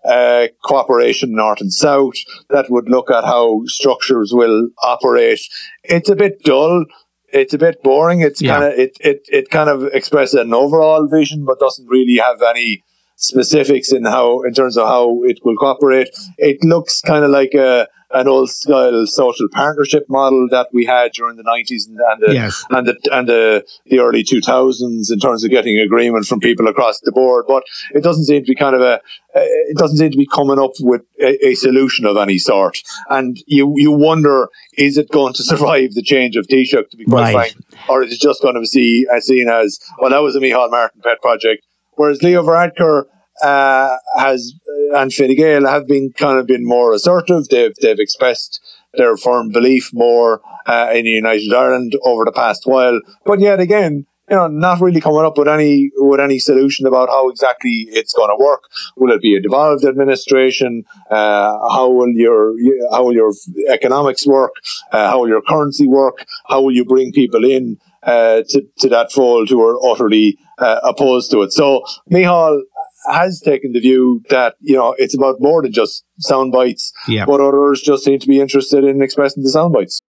uh, 0.06 0.48
cooperation 0.64 1.36
north 1.36 1.62
and 1.62 1.72
south. 1.72 2.16
That 2.50 2.70
would 2.70 2.90
look 2.90 3.10
at 3.12 3.24
how 3.24 3.64
structures 3.66 4.32
will 4.34 4.70
operate. 4.82 5.42
It's 5.84 6.10
a 6.10 6.16
bit 6.16 6.44
dull. 6.44 6.86
It's 7.30 7.54
a 7.54 7.58
bit 7.58 7.82
boring. 7.82 8.22
It's 8.22 8.42
yeah. 8.42 8.60
kind 8.60 8.74
of 8.74 8.80
it, 8.80 8.98
it 9.00 9.22
it 9.28 9.50
kind 9.50 9.70
of 9.70 9.86
expresses 9.86 10.36
an 10.36 10.54
overall 10.54 11.08
vision, 11.08 11.46
but 11.46 11.60
doesn't 11.60 11.88
really 11.88 12.18
have 12.18 12.42
any 12.42 12.84
specifics 13.16 13.92
in 13.92 14.06
how 14.06 14.42
in 14.44 14.54
terms 14.54 14.78
of 14.78 14.88
how 14.88 15.24
it 15.24 15.40
will 15.44 15.56
cooperate. 15.56 16.10
It 16.38 16.58
looks 16.64 17.02
kind 17.02 17.24
of 17.24 17.32
like 17.32 17.54
a 17.54 17.88
an 18.14 18.28
old 18.28 18.50
style 18.50 19.06
social 19.06 19.48
partnership 19.50 20.06
model 20.10 20.48
that 20.52 20.70
we 20.72 20.86
had 20.86 21.12
during 21.14 21.36
the 21.38 21.44
90s 21.44 21.88
and, 21.88 22.00
and, 22.00 22.22
the, 22.22 22.34
yes. 22.34 22.66
and, 22.70 22.88
the, 22.88 22.98
and 23.12 23.28
the, 23.28 23.66
the 23.86 24.00
early 24.00 24.24
2000s 24.24 25.12
in 25.12 25.20
terms 25.20 25.44
of 25.44 25.50
getting 25.50 25.80
agreement 25.80 26.26
from 26.26 26.40
people 26.40 26.68
across 26.68 27.00
the 27.02 27.12
board. 27.12 27.46
But 27.48 27.64
it 27.92 28.04
doesn't 28.04 28.26
seem 28.26 28.44
to 28.44 28.52
be 28.52 28.56
kind 28.56 28.76
of 28.76 28.82
a, 28.82 29.02
it 29.36 29.78
doesn't 29.78 29.98
seem 29.98 30.12
to 30.12 30.18
be 30.18 30.28
coming 30.28 30.60
up 30.60 30.72
with 30.80 31.02
a, 31.20 31.48
a 31.48 31.56
solution 31.56 32.06
of 32.06 32.18
any 32.18 32.38
sort. 32.38 32.80
And 33.10 33.38
you, 33.48 33.74
you 33.78 33.92
wonder, 33.92 34.50
is 34.78 34.98
it 34.98 35.10
going 35.10 35.34
to 35.34 35.44
survive 35.44 35.94
the 35.94 36.04
change 36.04 36.36
of 36.36 36.48
Taoiseach, 36.48 36.90
to 36.92 36.98
be 36.98 37.06
quite 37.06 37.34
right. 37.34 37.52
frank? 37.52 37.90
Or 37.90 38.04
is 38.04 38.14
it 38.14 38.20
just 38.20 38.42
going 38.42 38.56
to 38.56 38.62
be 38.62 39.08
uh, 39.12 39.20
seen 39.20 39.50
as, 39.50 39.80
well, 40.00 40.12
that 40.12 40.22
was 40.22 40.36
a 40.36 40.40
Micheál 40.40 40.70
Martin 40.70 41.02
pet 41.02 41.22
project. 41.22 41.66
Whereas 41.96 42.24
Leo 42.24 42.44
Varadkar, 42.44 43.06
uh, 43.42 43.96
has 44.18 44.54
and 44.96 45.14
Fine 45.14 45.36
Gael 45.36 45.68
have 45.68 45.88
been 45.88 46.12
kind 46.14 46.40
of 46.40 46.48
been 46.48 46.66
more 46.66 46.94
assertive. 46.94 47.48
They've 47.50 47.76
they've 47.82 48.00
expressed 48.00 48.60
their 48.94 49.18
firm 49.18 49.50
belief 49.50 49.92
more 49.94 50.42
uh, 50.66 50.90
in 50.94 51.06
United 51.06 51.52
Ireland 51.54 51.94
over 52.04 52.26
the 52.26 52.32
past 52.32 52.64
while. 52.66 53.00
But 53.26 53.40
yet 53.40 53.60
again, 53.60 54.06
you 54.30 54.38
know, 54.38 54.48
not 54.48 54.80
really 54.80 55.02
coming 55.02 55.26
up 55.26 55.38
with 55.38 55.48
any 55.48 55.92
with 55.96 56.20
any 56.20 56.40
solution 56.40 56.88
about 56.88 57.10
how 57.10 57.30
exactly 57.30 57.88
it's 57.90 58.14
going 58.14 58.30
to 58.30 58.42
work. 58.42 58.64
Will 58.96 59.12
it 59.12 59.22
be 59.22 59.36
a 59.36 59.42
devolved 59.42 59.84
administration? 59.84 60.84
Uh, 61.10 61.52
how 61.70 61.90
will 61.90 62.12
your 62.12 62.56
how 62.92 63.04
will 63.04 63.14
your 63.14 63.34
economics 63.70 64.26
work? 64.26 64.54
Uh, 64.92 65.10
how 65.10 65.20
will 65.20 65.28
your 65.28 65.42
currency 65.42 65.88
work? 65.88 66.26
How 66.48 66.62
will 66.62 66.72
you 66.74 66.86
bring 66.86 67.12
people 67.12 67.44
in 67.44 67.78
uh, 68.04 68.44
to 68.50 68.62
to 68.80 68.90
that 68.90 69.12
fold 69.12 69.50
who 69.50 69.62
are 69.62 69.78
utterly 69.92 70.38
uh, 70.58 70.80
opposed 70.84 71.30
to 71.32 71.42
it? 71.42 71.52
So 71.52 71.84
Micheál 72.10 72.62
has 73.06 73.40
taken 73.40 73.74
the 73.74 73.80
view 73.80 74.22
that, 74.30 74.56
you 74.60 74.76
know, 74.76 74.96
it's 74.98 75.16
about 75.16 75.38
more 75.40 75.62
than 75.62 75.72
just 75.72 76.04
sound 76.20 76.52
bites, 76.52 76.92
yeah. 77.08 77.26
but 77.26 77.42
others 77.42 77.82
just 77.82 78.04
seem 78.04 78.20
to 78.20 78.28
be 78.28 78.40
interested 78.40 78.84
in 78.84 79.02
expressing 79.02 79.44
the 79.44 79.50
sound 79.50 79.74
bites. 79.74 80.00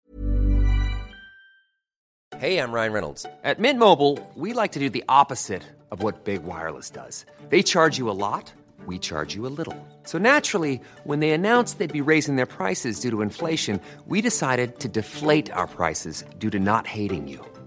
Hey, 2.38 2.58
I'm 2.58 2.72
Ryan 2.72 2.92
Reynolds. 2.92 3.26
At 3.42 3.58
Mint 3.58 3.78
Mobile, 3.78 4.18
we 4.34 4.52
like 4.52 4.72
to 4.72 4.78
do 4.78 4.90
the 4.90 5.04
opposite 5.08 5.62
of 5.90 6.02
what 6.02 6.24
Big 6.24 6.42
Wireless 6.42 6.90
does. 6.90 7.24
They 7.48 7.62
charge 7.62 7.96
you 7.96 8.10
a 8.10 8.12
lot, 8.12 8.52
we 8.86 8.98
charge 8.98 9.34
you 9.34 9.46
a 9.46 9.54
little. 9.58 9.76
So 10.02 10.18
naturally, 10.18 10.80
when 11.04 11.20
they 11.20 11.30
announced 11.30 11.78
they'd 11.78 11.92
be 11.92 12.00
raising 12.00 12.36
their 12.36 12.46
prices 12.46 13.00
due 13.00 13.10
to 13.10 13.22
inflation, 13.22 13.80
we 14.06 14.20
decided 14.20 14.80
to 14.80 14.88
deflate 14.88 15.50
our 15.52 15.66
prices 15.66 16.24
due 16.38 16.50
to 16.50 16.58
not 16.58 16.86
hating 16.86 17.28
you. 17.28 17.44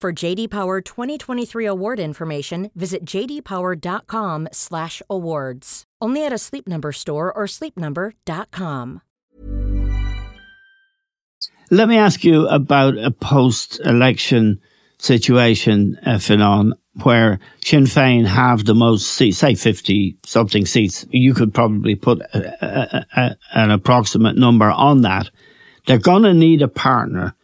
For 0.00 0.12
JD 0.12 0.50
Power 0.50 0.80
2023 0.80 1.66
award 1.66 1.98
information, 1.98 2.70
visit 2.76 3.04
jdpower.com/awards. 3.04 5.84
Only 6.00 6.24
at 6.24 6.32
a 6.32 6.38
Sleep 6.38 6.68
Number 6.68 6.92
store 6.92 7.36
or 7.36 7.46
sleepnumber.com. 7.46 9.00
Let 11.72 11.88
me 11.88 11.98
ask 11.98 12.22
you 12.22 12.46
about 12.46 12.96
a 12.96 13.10
post-election 13.10 14.60
situation, 14.98 15.98
uh, 16.06 16.20
where 17.02 17.40
Sinn 17.64 17.84
Féin 17.84 18.24
have 18.24 18.66
the 18.66 18.76
most 18.76 19.08
seats, 19.08 19.38
say 19.38 19.56
50 19.56 20.16
something 20.24 20.64
seats. 20.64 21.06
You 21.10 21.34
could 21.34 21.52
probably 21.52 21.96
put 21.96 22.20
a, 22.20 22.64
a, 22.64 23.04
a, 23.16 23.36
an 23.54 23.72
approximate 23.72 24.36
number 24.36 24.70
on 24.70 25.00
that. 25.02 25.28
They're 25.88 25.98
going 25.98 26.22
to 26.22 26.34
need 26.34 26.62
a 26.62 26.68
partner 26.68 27.34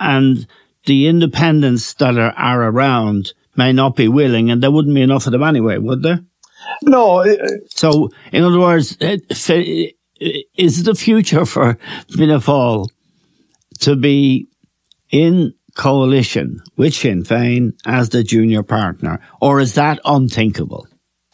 and 0.00 0.46
the 0.86 1.06
independents 1.06 1.94
that 1.94 2.16
are, 2.16 2.32
are 2.32 2.62
around 2.68 3.32
may 3.56 3.72
not 3.72 3.96
be 3.96 4.08
willing 4.08 4.50
and 4.50 4.62
there 4.62 4.70
wouldn't 4.70 4.94
be 4.94 5.02
enough 5.02 5.26
of 5.26 5.32
them 5.32 5.42
anyway, 5.42 5.78
would 5.78 6.02
there? 6.02 6.20
No. 6.82 7.20
Uh, 7.20 7.36
so, 7.70 8.10
in 8.32 8.44
other 8.44 8.60
words, 8.60 8.96
is 9.00 10.82
the 10.84 10.94
future 10.94 11.44
for 11.44 11.78
Fianna 12.10 12.38
Fáil 12.38 12.88
to 13.80 13.96
be 13.96 14.48
in 15.10 15.54
coalition 15.76 16.60
with 16.76 16.94
Sinn 16.94 17.22
Féin 17.24 17.72
as 17.86 18.10
the 18.10 18.22
junior 18.22 18.62
partner, 18.62 19.20
or 19.40 19.60
is 19.60 19.74
that 19.74 19.98
unthinkable? 20.04 20.86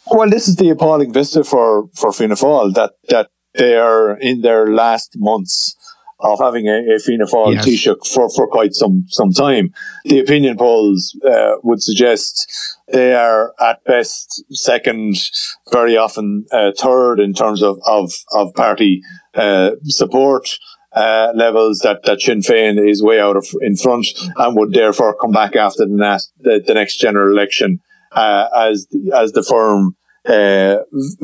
Well, 0.08 0.30
this 0.30 0.46
is 0.46 0.56
the 0.56 0.70
appalling 0.70 1.12
vista 1.12 1.42
for 1.42 1.88
for 1.94 2.12
Fianna 2.12 2.34
Fáil 2.34 2.74
that 2.74 2.92
that 3.08 3.28
they 3.54 3.74
are 3.74 4.16
in 4.18 4.42
their 4.42 4.72
last 4.72 5.14
months 5.16 5.74
of 6.20 6.38
having 6.40 6.66
a, 6.66 6.94
a 6.94 6.98
Fianna 6.98 7.26
Fáil 7.26 7.54
yes. 7.54 7.66
Taoiseach 7.66 8.06
for, 8.06 8.30
for 8.30 8.48
quite 8.48 8.74
some, 8.74 9.04
some 9.08 9.32
time. 9.32 9.72
The 10.04 10.20
opinion 10.20 10.56
polls 10.56 11.18
uh, 11.28 11.56
would 11.62 11.82
suggest 11.82 12.50
they 12.92 13.14
are 13.14 13.52
at 13.60 13.84
best 13.84 14.44
second, 14.50 15.16
very 15.72 15.96
often 15.96 16.46
uh, 16.52 16.72
third 16.78 17.20
in 17.20 17.34
terms 17.34 17.62
of, 17.62 17.78
of, 17.86 18.12
of 18.32 18.54
party 18.54 19.02
uh, 19.34 19.72
support 19.84 20.48
uh, 20.92 21.32
levels 21.34 21.80
that, 21.80 22.02
that 22.04 22.22
Sinn 22.22 22.40
Féin 22.40 22.78
is 22.88 23.02
way 23.02 23.20
out 23.20 23.36
of 23.36 23.46
in 23.60 23.76
front 23.76 24.06
and 24.36 24.56
would 24.56 24.72
therefore 24.72 25.16
come 25.20 25.32
back 25.32 25.54
after 25.54 25.84
the 25.84 25.94
next, 25.94 26.32
the, 26.40 26.62
the 26.66 26.72
next 26.72 26.98
general 26.98 27.30
election 27.30 27.80
uh, 28.12 28.48
as 28.56 28.86
as 29.14 29.32
the 29.32 29.42
firm 29.42 29.94
uh, 30.28 30.78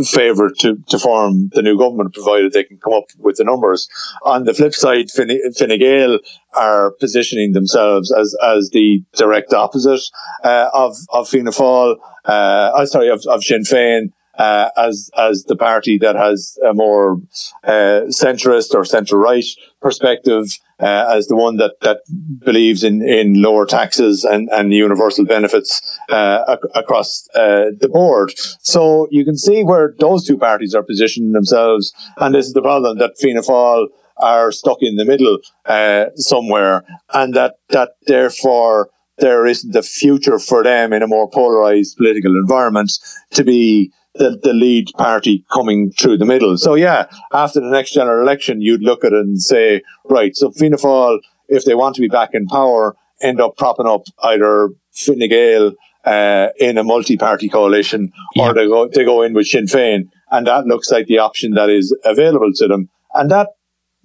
favourite 0.05 0.57
to, 0.61 0.77
to 0.89 0.99
form 0.99 1.51
the 1.55 1.63
new 1.63 1.79
government, 1.79 2.15
provided 2.15 2.53
they 2.53 2.65
can 2.65 2.79
come 2.79 2.93
up 2.93 3.05
with 3.19 3.37
the 3.37 3.45
numbers. 3.45 3.89
On 4.25 4.45
the 4.45 4.55
flip 4.55 4.75
side, 4.75 5.11
Fine, 5.11 5.41
Fine 5.59 5.79
Gael 5.79 6.19
are 6.55 6.93
positioning 6.93 7.53
themselves 7.53 8.13
as 8.13 8.37
as 8.45 8.71
the 8.71 9.03
direct 9.15 9.53
opposite 9.53 10.03
uh, 10.45 10.69
of 10.73 10.97
of 11.11 11.29
Fianna 11.29 11.51
Fáil. 11.51 11.97
Uh, 12.25 12.87
sorry, 12.87 13.09
of, 13.09 13.25
of 13.27 13.43
Sinn 13.43 13.63
Féin 13.63 14.13
uh, 14.39 14.71
as 14.77 15.11
as 15.17 15.45
the 15.45 15.57
party 15.57 15.99
that 15.99 16.17
has 16.17 16.59
a 16.67 16.73
more 16.73 17.21
uh, 17.65 18.03
centrist 18.09 18.75
or 18.75 18.85
centre 18.85 19.19
right 19.19 19.45
perspective, 19.81 20.59
uh, 20.83 21.07
as 21.17 21.29
the 21.29 21.37
one 21.37 21.57
that 21.57 21.75
that 21.81 22.01
believes 22.45 22.83
in 22.83 23.03
in 23.03 23.41
lower 23.41 23.65
taxes 23.65 24.25
and 24.25 24.49
and 24.51 24.73
universal 24.73 25.25
benefits 25.25 25.81
uh, 26.11 26.45
ac- 26.49 26.71
across 26.75 27.29
uh, 27.35 27.67
the 27.79 27.89
board. 27.89 28.33
So 28.61 29.09
you 29.11 29.25
can 29.25 29.37
see 29.37 29.63
where 29.63 29.95
those 29.99 30.27
two 30.27 30.37
parties 30.37 30.75
are 30.75 30.83
positioning 30.83 31.33
themselves, 31.33 31.93
and 32.19 32.35
this 32.35 32.47
is 32.47 32.53
the 32.53 32.63
problem 32.63 32.99
that 32.99 33.17
Fianna 33.19 33.43
Fáil 33.43 33.87
are 34.19 34.53
stuck 34.53 34.79
in 34.81 34.97
the 34.97 35.05
middle 35.05 35.39
uh, 35.67 36.07
somewhere, 36.17 36.85
and 37.13 37.35
that 37.35 37.55
that 37.71 37.91
therefore 38.07 38.91
there 39.19 39.47
isn't 39.47 39.77
a 39.77 39.83
future 39.83 40.39
for 40.39 40.65
them 40.65 40.93
in 40.93 41.03
a 41.03 41.07
more 41.07 41.31
polarized 41.31 41.97
political 41.97 42.33
environment 42.33 42.93
to 43.31 43.45
be 43.45 43.93
the, 44.15 44.39
the 44.43 44.53
lead 44.53 44.89
party 44.97 45.45
coming 45.53 45.91
through 45.93 46.19
the 46.19 46.27
middle. 46.27 46.57
So 46.59 46.75
yeah, 46.75 47.07
after 47.33 47.61
the 47.61 47.71
next 47.71 47.93
general 47.93 48.23
election, 48.23 48.61
you'd 48.61 48.83
look 48.83 49.05
at 49.05 49.13
it 49.13 49.21
and 49.21 49.41
say, 49.41 49.83
right, 50.05 50.37
so 50.37 50.51
Fianna 50.51 50.77
Fáil, 50.77 51.19
if 51.49 51.65
they 51.65 51.75
want 51.75 51.95
to 51.97 52.03
be 52.03 52.09
back 52.09 52.31
in 52.35 52.47
power, 52.47 52.97
end 53.21 53.41
up 53.41 53.57
propping 53.57 53.87
up 53.87 54.03
either 54.23 54.71
Fine 54.93 55.29
Gael 55.29 55.73
uh, 56.05 56.49
in 56.59 56.79
a 56.79 56.85
multi-party 56.85 57.49
coalition, 57.49 58.13
yeah. 58.35 58.49
or 58.49 58.55
they 58.55 58.67
go 58.67 58.89
they 58.89 59.05
go 59.05 59.23
in 59.23 59.33
with 59.35 59.47
Sinn 59.47 59.67
Féin, 59.67 60.09
and 60.31 60.47
that 60.47 60.67
looks 60.67 60.91
like 60.91 61.07
the 61.07 61.19
option 61.19 61.53
that 61.53 61.71
is 61.71 61.97
available 62.05 62.53
to 62.55 62.67
them. 62.67 62.89
And 63.15 63.31
that, 63.31 63.51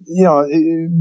you 0.06 0.24
know, 0.24 0.46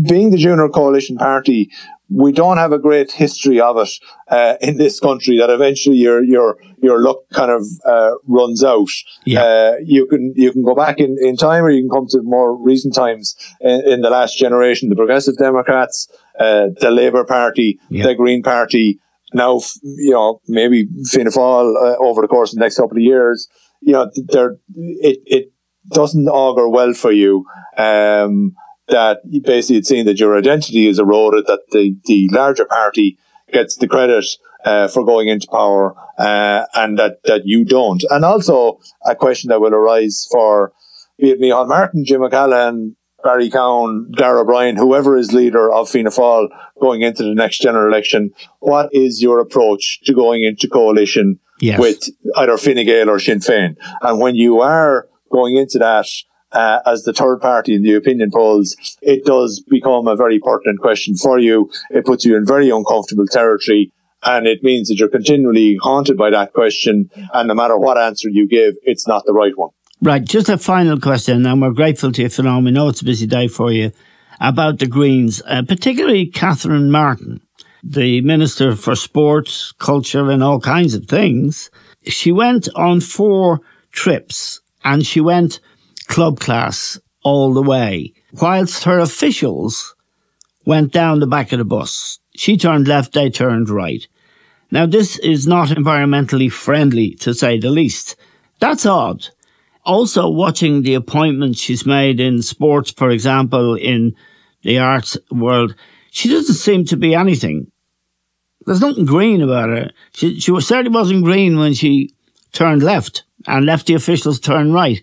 being 0.09 0.31
the 0.31 0.37
junior 0.37 0.69
coalition 0.69 1.17
party 1.17 1.69
we 2.09 2.31
don't 2.31 2.57
have 2.57 2.71
a 2.71 2.79
great 2.79 3.11
history 3.11 3.59
of 3.59 3.77
it 3.77 3.89
uh, 4.29 4.55
in 4.61 4.77
this 4.77 4.99
country. 4.99 5.37
That 5.37 5.49
eventually 5.49 5.97
your 5.97 6.23
your 6.23 6.57
your 6.81 7.01
luck 7.01 7.17
kind 7.33 7.51
of 7.51 7.65
uh, 7.85 8.11
runs 8.27 8.63
out. 8.63 8.89
Yeah. 9.25 9.43
Uh, 9.43 9.73
you 9.83 10.07
can 10.07 10.33
you 10.35 10.51
can 10.51 10.63
go 10.63 10.75
back 10.75 10.99
in, 10.99 11.17
in 11.19 11.35
time, 11.35 11.63
or 11.63 11.69
you 11.69 11.81
can 11.81 11.89
come 11.89 12.07
to 12.09 12.21
more 12.21 12.55
recent 12.55 12.95
times 12.95 13.35
in, 13.59 13.81
in 13.85 14.01
the 14.01 14.09
last 14.09 14.37
generation. 14.37 14.89
The 14.89 14.95
Progressive 14.95 15.37
Democrats, 15.37 16.07
uh, 16.39 16.67
the 16.79 16.91
Labour 16.91 17.25
Party, 17.25 17.79
yeah. 17.89 18.05
the 18.05 18.15
Green 18.15 18.41
Party. 18.41 18.99
Now, 19.33 19.59
you 19.83 20.11
know, 20.11 20.41
maybe 20.47 20.87
Fianna 21.11 21.31
Fáil 21.31 21.75
uh, 21.75 21.97
over 21.97 22.21
the 22.21 22.29
course 22.29 22.53
of 22.53 22.59
the 22.59 22.61
next 22.63 22.77
couple 22.77 22.97
of 22.97 23.03
years. 23.03 23.49
You 23.81 23.93
know, 23.93 24.11
there 24.15 24.57
it 24.75 25.19
it 25.25 25.51
doesn't 25.91 26.27
augur 26.27 26.69
well 26.69 26.93
for 26.93 27.11
you. 27.11 27.45
Um, 27.77 28.55
that 28.89 29.19
basically 29.43 29.77
it's 29.77 29.89
saying 29.89 30.05
that 30.05 30.19
your 30.19 30.37
identity 30.37 30.87
is 30.87 30.99
eroded, 30.99 31.45
that 31.47 31.61
the, 31.71 31.95
the 32.05 32.29
larger 32.31 32.65
party 32.65 33.17
gets 33.51 33.77
the 33.77 33.87
credit 33.87 34.25
uh, 34.65 34.87
for 34.87 35.05
going 35.05 35.27
into 35.27 35.47
power, 35.47 35.95
uh, 36.17 36.65
and 36.73 36.97
that, 36.97 37.23
that 37.23 37.41
you 37.45 37.63
don't. 37.63 38.03
And 38.09 38.25
also 38.25 38.79
a 39.05 39.15
question 39.15 39.49
that 39.49 39.61
will 39.61 39.73
arise 39.73 40.27
for 40.31 40.73
be 41.17 41.31
it 41.31 41.41
Micheál 41.41 41.67
Martin, 41.67 42.05
Jim 42.05 42.21
O'Callaghan, 42.21 42.95
Barry 43.23 43.49
Cowen, 43.49 44.11
Darragh 44.15 44.41
O'Brien, 44.41 44.77
whoever 44.77 45.17
is 45.17 45.33
leader 45.33 45.71
of 45.71 45.89
Fianna 45.89 46.11
Fáil 46.11 46.49
going 46.79 47.01
into 47.01 47.23
the 47.23 47.33
next 47.33 47.59
general 47.59 47.87
election, 47.87 48.31
what 48.59 48.89
is 48.93 49.21
your 49.21 49.39
approach 49.39 49.99
to 50.05 50.13
going 50.13 50.43
into 50.43 50.67
coalition 50.67 51.39
yes. 51.59 51.79
with 51.79 52.03
either 52.35 52.57
Fine 52.57 52.85
Gael 52.85 53.09
or 53.09 53.19
Sinn 53.19 53.39
Féin? 53.39 53.75
And 54.01 54.19
when 54.19 54.35
you 54.35 54.61
are 54.61 55.07
going 55.31 55.57
into 55.57 55.79
that, 55.79 56.05
uh, 56.51 56.79
as 56.85 57.03
the 57.03 57.13
third 57.13 57.41
party 57.41 57.75
in 57.75 57.83
the 57.83 57.93
opinion 57.93 58.31
polls, 58.31 58.75
it 59.01 59.25
does 59.25 59.59
become 59.67 60.07
a 60.07 60.15
very 60.15 60.39
pertinent 60.39 60.79
question 60.79 61.15
for 61.15 61.39
you. 61.39 61.69
It 61.89 62.05
puts 62.05 62.25
you 62.25 62.37
in 62.37 62.45
very 62.45 62.69
uncomfortable 62.69 63.27
territory. 63.27 63.91
And 64.23 64.47
it 64.47 64.63
means 64.63 64.89
that 64.89 64.95
you're 64.95 65.09
continually 65.09 65.77
haunted 65.81 66.17
by 66.17 66.31
that 66.31 66.53
question. 66.53 67.09
And 67.33 67.47
no 67.47 67.53
matter 67.53 67.77
what 67.77 67.97
answer 67.97 68.29
you 68.29 68.47
give, 68.47 68.75
it's 68.83 69.07
not 69.07 69.25
the 69.25 69.33
right 69.33 69.55
one. 69.55 69.69
Right. 70.01 70.23
Just 70.23 70.49
a 70.49 70.57
final 70.57 70.99
question, 70.99 71.45
and 71.45 71.61
we're 71.61 71.71
grateful 71.71 72.11
to 72.11 72.21
you, 72.21 72.29
for 72.29 72.43
Fionnán. 72.43 72.65
We 72.65 72.71
know 72.71 72.87
it's 72.87 73.01
a 73.01 73.05
busy 73.05 73.25
day 73.25 73.47
for 73.47 73.71
you 73.71 73.91
about 74.39 74.77
the 74.79 74.87
Greens, 74.87 75.41
uh, 75.47 75.63
particularly 75.67 76.27
Catherine 76.27 76.91
Martin, 76.91 77.41
the 77.83 78.21
Minister 78.21 78.75
for 78.75 78.95
Sports, 78.95 79.71
Culture, 79.79 80.29
and 80.29 80.43
all 80.43 80.59
kinds 80.59 80.93
of 80.93 81.05
things. 81.05 81.71
She 82.03 82.31
went 82.31 82.69
on 82.75 83.01
four 83.01 83.61
trips 83.91 84.61
and 84.83 85.05
she 85.05 85.19
went 85.19 85.59
club 86.07 86.39
class 86.39 86.99
all 87.23 87.53
the 87.53 87.61
way, 87.61 88.13
whilst 88.33 88.83
her 88.85 88.99
officials 88.99 89.95
went 90.65 90.91
down 90.91 91.19
the 91.19 91.27
back 91.27 91.51
of 91.51 91.59
the 91.59 91.65
bus. 91.65 92.19
She 92.35 92.57
turned 92.57 92.87
left, 92.87 93.13
they 93.13 93.29
turned 93.29 93.69
right. 93.69 94.07
Now, 94.69 94.85
this 94.85 95.17
is 95.19 95.47
not 95.47 95.69
environmentally 95.69 96.51
friendly, 96.51 97.11
to 97.15 97.33
say 97.33 97.57
the 97.57 97.69
least. 97.69 98.15
That's 98.59 98.85
odd. 98.85 99.27
Also, 99.85 100.29
watching 100.29 100.81
the 100.81 100.95
appointments 100.95 101.61
she's 101.61 101.85
made 101.85 102.19
in 102.19 102.41
sports, 102.41 102.91
for 102.91 103.09
example, 103.09 103.75
in 103.75 104.13
the 104.63 104.77
arts 104.79 105.17
world, 105.31 105.73
she 106.11 106.27
doesn't 106.27 106.55
seem 106.55 106.83
to 106.85 106.97
be 106.97 107.15
anything. 107.15 107.71
There's 108.65 108.81
nothing 108.81 109.05
green 109.05 109.41
about 109.41 109.69
her. 109.69 109.91
She, 110.13 110.39
she 110.41 110.59
certainly 110.59 110.97
wasn't 110.97 111.23
green 111.23 111.57
when 111.57 111.73
she 111.73 112.13
turned 112.51 112.83
left 112.83 113.23
and 113.47 113.65
left 113.65 113.87
the 113.87 113.93
officials 113.93 114.41
turn 114.41 114.73
right. 114.73 115.01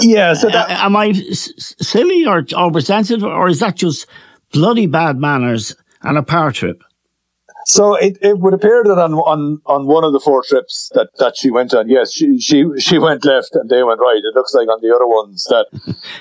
Yeah, 0.00 0.34
so 0.34 0.48
that, 0.48 0.70
uh, 0.70 0.84
am 0.86 0.96
I 0.96 1.08
s- 1.08 1.74
silly 1.80 2.24
or 2.26 2.44
oversensitive, 2.54 3.24
or 3.24 3.48
is 3.48 3.60
that 3.60 3.76
just 3.76 4.06
bloody 4.52 4.86
bad 4.86 5.18
manners 5.18 5.74
and 6.02 6.16
a 6.16 6.22
power 6.22 6.52
trip? 6.52 6.82
So 7.68 7.96
it, 7.96 8.16
it 8.22 8.38
would 8.38 8.54
appear 8.54 8.84
that 8.84 8.96
on, 8.96 9.14
on, 9.14 9.60
on 9.66 9.86
one 9.86 10.04
of 10.04 10.12
the 10.12 10.20
four 10.20 10.44
trips 10.44 10.88
that, 10.94 11.08
that 11.18 11.36
she 11.36 11.50
went 11.50 11.74
on, 11.74 11.88
yes, 11.88 12.12
she, 12.12 12.38
she 12.38 12.64
she 12.78 12.96
went 12.96 13.24
left 13.24 13.56
and 13.56 13.68
they 13.68 13.82
went 13.82 13.98
right. 13.98 14.18
It 14.22 14.36
looks 14.36 14.54
like 14.54 14.68
on 14.68 14.78
the 14.80 14.94
other 14.94 15.06
ones 15.06 15.42
that 15.50 15.66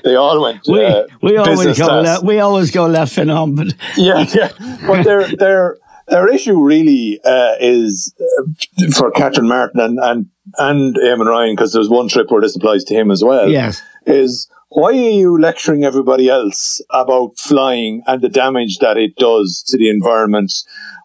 they 0.04 0.16
all 0.16 0.42
went. 0.42 0.62
we 0.68 0.84
uh, 0.84 1.04
we 1.22 1.38
always 1.38 1.78
go 1.78 1.86
left. 2.02 2.24
We 2.24 2.40
always 2.40 2.72
go 2.72 2.88
left 2.88 3.20
and 3.20 3.30
on, 3.30 3.54
but 3.54 3.68
yeah, 3.96 4.26
yeah. 4.34 4.50
But 4.88 5.04
their 5.04 5.28
their 5.38 5.78
their 6.08 6.34
issue 6.34 6.60
really 6.60 7.20
uh, 7.24 7.54
is 7.60 8.12
uh, 8.20 8.92
for 8.98 9.12
Catherine 9.12 9.48
Martin 9.48 9.80
and 9.82 10.00
and 10.00 10.26
and 10.58 10.96
Eamon 10.96 11.26
Ryan 11.26 11.56
because 11.56 11.74
there's 11.74 11.90
one 11.90 12.08
trip 12.08 12.30
where 12.32 12.42
this 12.42 12.56
applies 12.56 12.84
to 12.86 12.94
him 12.96 13.12
as 13.12 13.24
well. 13.24 13.50
yes, 13.50 13.82
Is 14.06 14.48
why 14.70 14.90
are 14.90 14.94
you 14.94 15.40
lecturing 15.40 15.84
everybody 15.84 16.30
else 16.30 16.82
about 16.90 17.38
flying 17.38 18.04
and 18.08 18.22
the 18.22 18.30
damage 18.30 18.78
that 18.80 18.98
it 18.98 19.16
does 19.16 19.64
to 19.68 19.78
the 19.78 19.90
environment? 19.90 20.52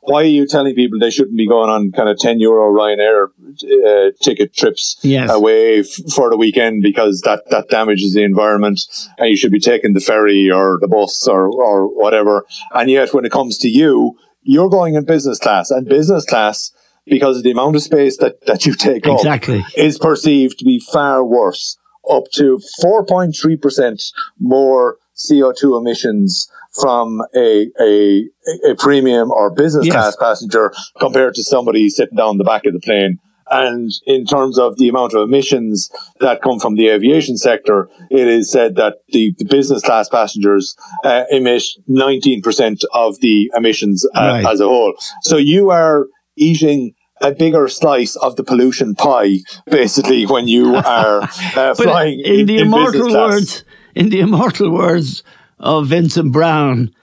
Why 0.02 0.22
are 0.22 0.24
you 0.24 0.46
telling 0.46 0.74
people 0.74 0.98
they 0.98 1.10
shouldn't 1.10 1.36
be 1.36 1.46
going 1.46 1.68
on 1.70 1.92
kind 1.92 2.08
of 2.08 2.18
10 2.18 2.40
euro 2.40 2.72
Ryanair 2.72 3.26
uh, 3.28 4.10
ticket 4.20 4.54
trips 4.54 4.96
Yes. 5.02 5.30
away 5.30 5.80
f- 5.80 5.86
for 6.14 6.30
the 6.30 6.36
weekend 6.36 6.82
because 6.82 7.20
that, 7.22 7.42
that 7.50 7.68
damages 7.68 8.14
the 8.14 8.22
environment 8.22 8.80
and 9.18 9.28
you 9.28 9.36
should 9.36 9.52
be 9.52 9.60
taking 9.60 9.92
the 9.92 10.00
ferry 10.00 10.50
or 10.50 10.78
the 10.80 10.88
bus 10.88 11.28
or, 11.28 11.48
or 11.52 11.86
whatever. 11.86 12.46
And 12.72 12.90
yet 12.90 13.12
when 13.12 13.24
it 13.24 13.32
comes 13.32 13.58
to 13.58 13.68
you, 13.68 14.16
you're 14.42 14.70
going 14.70 14.94
in 14.94 15.04
business 15.04 15.38
class 15.38 15.70
and 15.70 15.86
business 15.86 16.24
class 16.24 16.72
because 17.10 17.36
of 17.38 17.42
the 17.42 17.50
amount 17.50 17.76
of 17.76 17.82
space 17.82 18.16
that, 18.18 18.44
that 18.46 18.64
you 18.64 18.74
take 18.74 19.06
up 19.06 19.18
Exactly. 19.18 19.64
is 19.76 19.98
perceived 19.98 20.58
to 20.60 20.64
be 20.64 20.80
far 20.92 21.24
worse, 21.24 21.76
up 22.10 22.24
to 22.34 22.58
4.3% 22.82 24.12
more 24.38 24.96
CO2 25.16 25.78
emissions 25.78 26.50
from 26.80 27.20
a, 27.34 27.66
a, 27.80 28.24
a 28.70 28.74
premium 28.78 29.30
or 29.30 29.50
business 29.52 29.86
Yes. 29.86 29.94
class 29.94 30.16
passenger 30.16 30.72
compared 30.98 31.34
to 31.34 31.42
somebody 31.42 31.90
sitting 31.90 32.16
down 32.16 32.38
the 32.38 32.44
back 32.44 32.64
of 32.64 32.72
the 32.72 32.80
plane. 32.80 33.18
And 33.52 33.90
in 34.06 34.26
terms 34.26 34.60
of 34.60 34.78
the 34.78 34.88
amount 34.88 35.12
of 35.12 35.22
emissions 35.28 35.90
that 36.20 36.40
come 36.40 36.60
from 36.60 36.76
the 36.76 36.86
aviation 36.88 37.36
sector, 37.36 37.88
it 38.08 38.28
is 38.28 38.48
said 38.50 38.76
that 38.76 38.98
the, 39.08 39.34
the 39.38 39.44
business 39.44 39.82
class 39.82 40.08
passengers 40.08 40.76
uh, 41.04 41.24
emit 41.30 41.64
19% 41.88 42.82
of 42.94 43.18
the 43.20 43.50
emissions 43.56 44.06
uh, 44.14 44.20
Right. 44.20 44.46
as 44.46 44.60
a 44.60 44.66
whole. 44.68 44.94
So 45.22 45.36
you 45.36 45.70
are 45.70 46.06
eating 46.36 46.94
a 47.20 47.32
bigger 47.32 47.68
slice 47.68 48.16
of 48.16 48.36
the 48.36 48.44
pollution 48.44 48.94
pie, 48.94 49.38
basically, 49.66 50.26
when 50.26 50.48
you 50.48 50.74
are 50.96 51.22
uh, 51.56 51.74
flying 51.74 52.20
in, 52.20 52.46
the 52.46 52.58
in 52.58 52.66
immortal 52.66 53.12
words, 53.12 53.64
in 53.94 54.08
the 54.08 54.20
immortal 54.20 54.70
words 54.70 55.22
of 55.58 55.88
Vincent 55.88 56.32
Browne, 56.32 56.94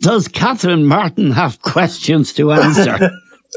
does 0.00 0.28
Catherine 0.28 0.86
Martin 0.86 1.32
have 1.32 1.62
questions 1.62 2.32
to 2.34 2.52
answer? 2.52 2.98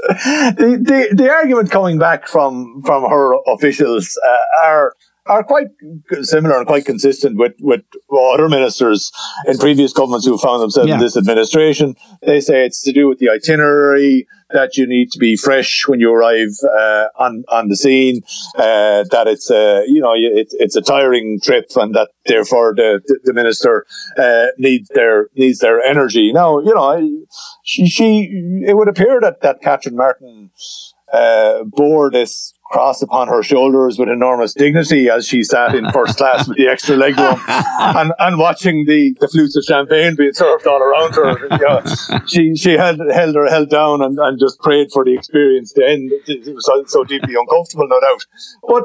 the, 0.07 0.79
the 0.81 1.15
the 1.15 1.29
argument 1.29 1.71
coming 1.71 1.97
back 1.97 2.27
from 2.27 2.81
from 2.85 3.03
her 3.09 3.33
officials 3.47 4.17
uh, 4.25 4.65
are 4.67 4.93
are 5.27 5.43
quite 5.43 5.67
similar 6.21 6.57
and 6.57 6.67
quite 6.67 6.85
consistent 6.85 7.37
with 7.37 7.53
with 7.59 7.81
other 8.33 8.49
ministers 8.49 9.11
in 9.45 9.57
previous 9.57 9.93
governments 9.93 10.25
who 10.25 10.37
found 10.37 10.61
themselves 10.61 10.87
Yeah. 10.89 10.95
in 10.95 11.01
this 11.01 11.17
administration. 11.17 11.95
They 12.21 12.39
say 12.39 12.65
it's 12.65 12.81
to 12.83 12.91
do 12.91 13.07
with 13.07 13.19
the 13.19 13.29
itinerary 13.29 14.27
that 14.51 14.77
you 14.77 14.87
need 14.87 15.11
to 15.11 15.19
be 15.19 15.35
fresh 15.35 15.83
when 15.87 15.99
you 15.99 16.11
arrive 16.11 16.49
uh, 16.63 17.07
on 17.19 17.43
on 17.49 17.67
the 17.67 17.75
scene. 17.75 18.21
Uh, 18.55 19.03
that 19.11 19.25
it's 19.27 19.49
a 19.51 19.83
you 19.87 19.99
know 20.01 20.13
it, 20.15 20.47
it's 20.53 20.75
a 20.75 20.81
tiring 20.81 21.39
trip, 21.41 21.65
and 21.75 21.93
that 21.95 22.09
therefore 22.25 22.73
the 22.75 23.01
the, 23.07 23.19
the 23.25 23.33
minister 23.33 23.85
uh, 24.17 24.47
needs 24.57 24.89
their 24.89 25.29
needs 25.35 25.59
their 25.59 25.81
energy. 25.81 26.31
Now 26.31 26.59
you 26.59 26.73
know 26.73 27.25
she 27.63 27.87
she 27.87 28.29
it 28.65 28.75
would 28.77 28.87
appear 28.87 29.19
that 29.21 29.41
that 29.41 29.61
Catherine 29.61 29.95
Martin 29.97 30.51
uh, 31.11 31.63
bore 31.63 32.09
this 32.11 32.53
cross 32.69 33.01
upon 33.01 33.27
her 33.27 33.41
shoulders 33.41 33.97
with 33.97 34.09
enormous 34.09 34.53
dignity 34.53 35.09
as 35.09 35.27
she 35.27 35.43
sat 35.43 35.73
in 35.73 35.89
first 35.91 36.17
class 36.17 36.47
with 36.47 36.57
the 36.57 36.67
extra 36.67 36.95
legroom 36.95 37.39
and, 37.97 38.13
and 38.19 38.37
watching 38.37 38.85
the, 38.85 39.15
the 39.19 39.27
flutes 39.27 39.55
of 39.55 39.63
champagne 39.63 40.15
being 40.15 40.33
served 40.33 40.67
all 40.67 40.81
around 40.81 41.15
her. 41.15 41.39
You 41.51 41.67
know, 41.67 41.81
she 42.25 42.55
she 42.55 42.73
held 42.73 42.99
held 43.11 43.35
her 43.35 43.47
held 43.49 43.69
down 43.69 44.01
and, 44.01 44.17
and 44.19 44.39
just 44.39 44.59
prayed 44.59 44.89
for 44.91 45.05
the 45.05 45.13
experience 45.13 45.71
to 45.73 45.85
end. 45.85 46.11
It, 46.11 46.47
it 46.47 46.53
was 46.53 46.65
so, 46.65 46.83
so 46.85 47.03
deeply 47.03 47.35
uncomfortable, 47.35 47.87
no 47.87 47.99
doubt. 47.99 48.25
But 48.67 48.83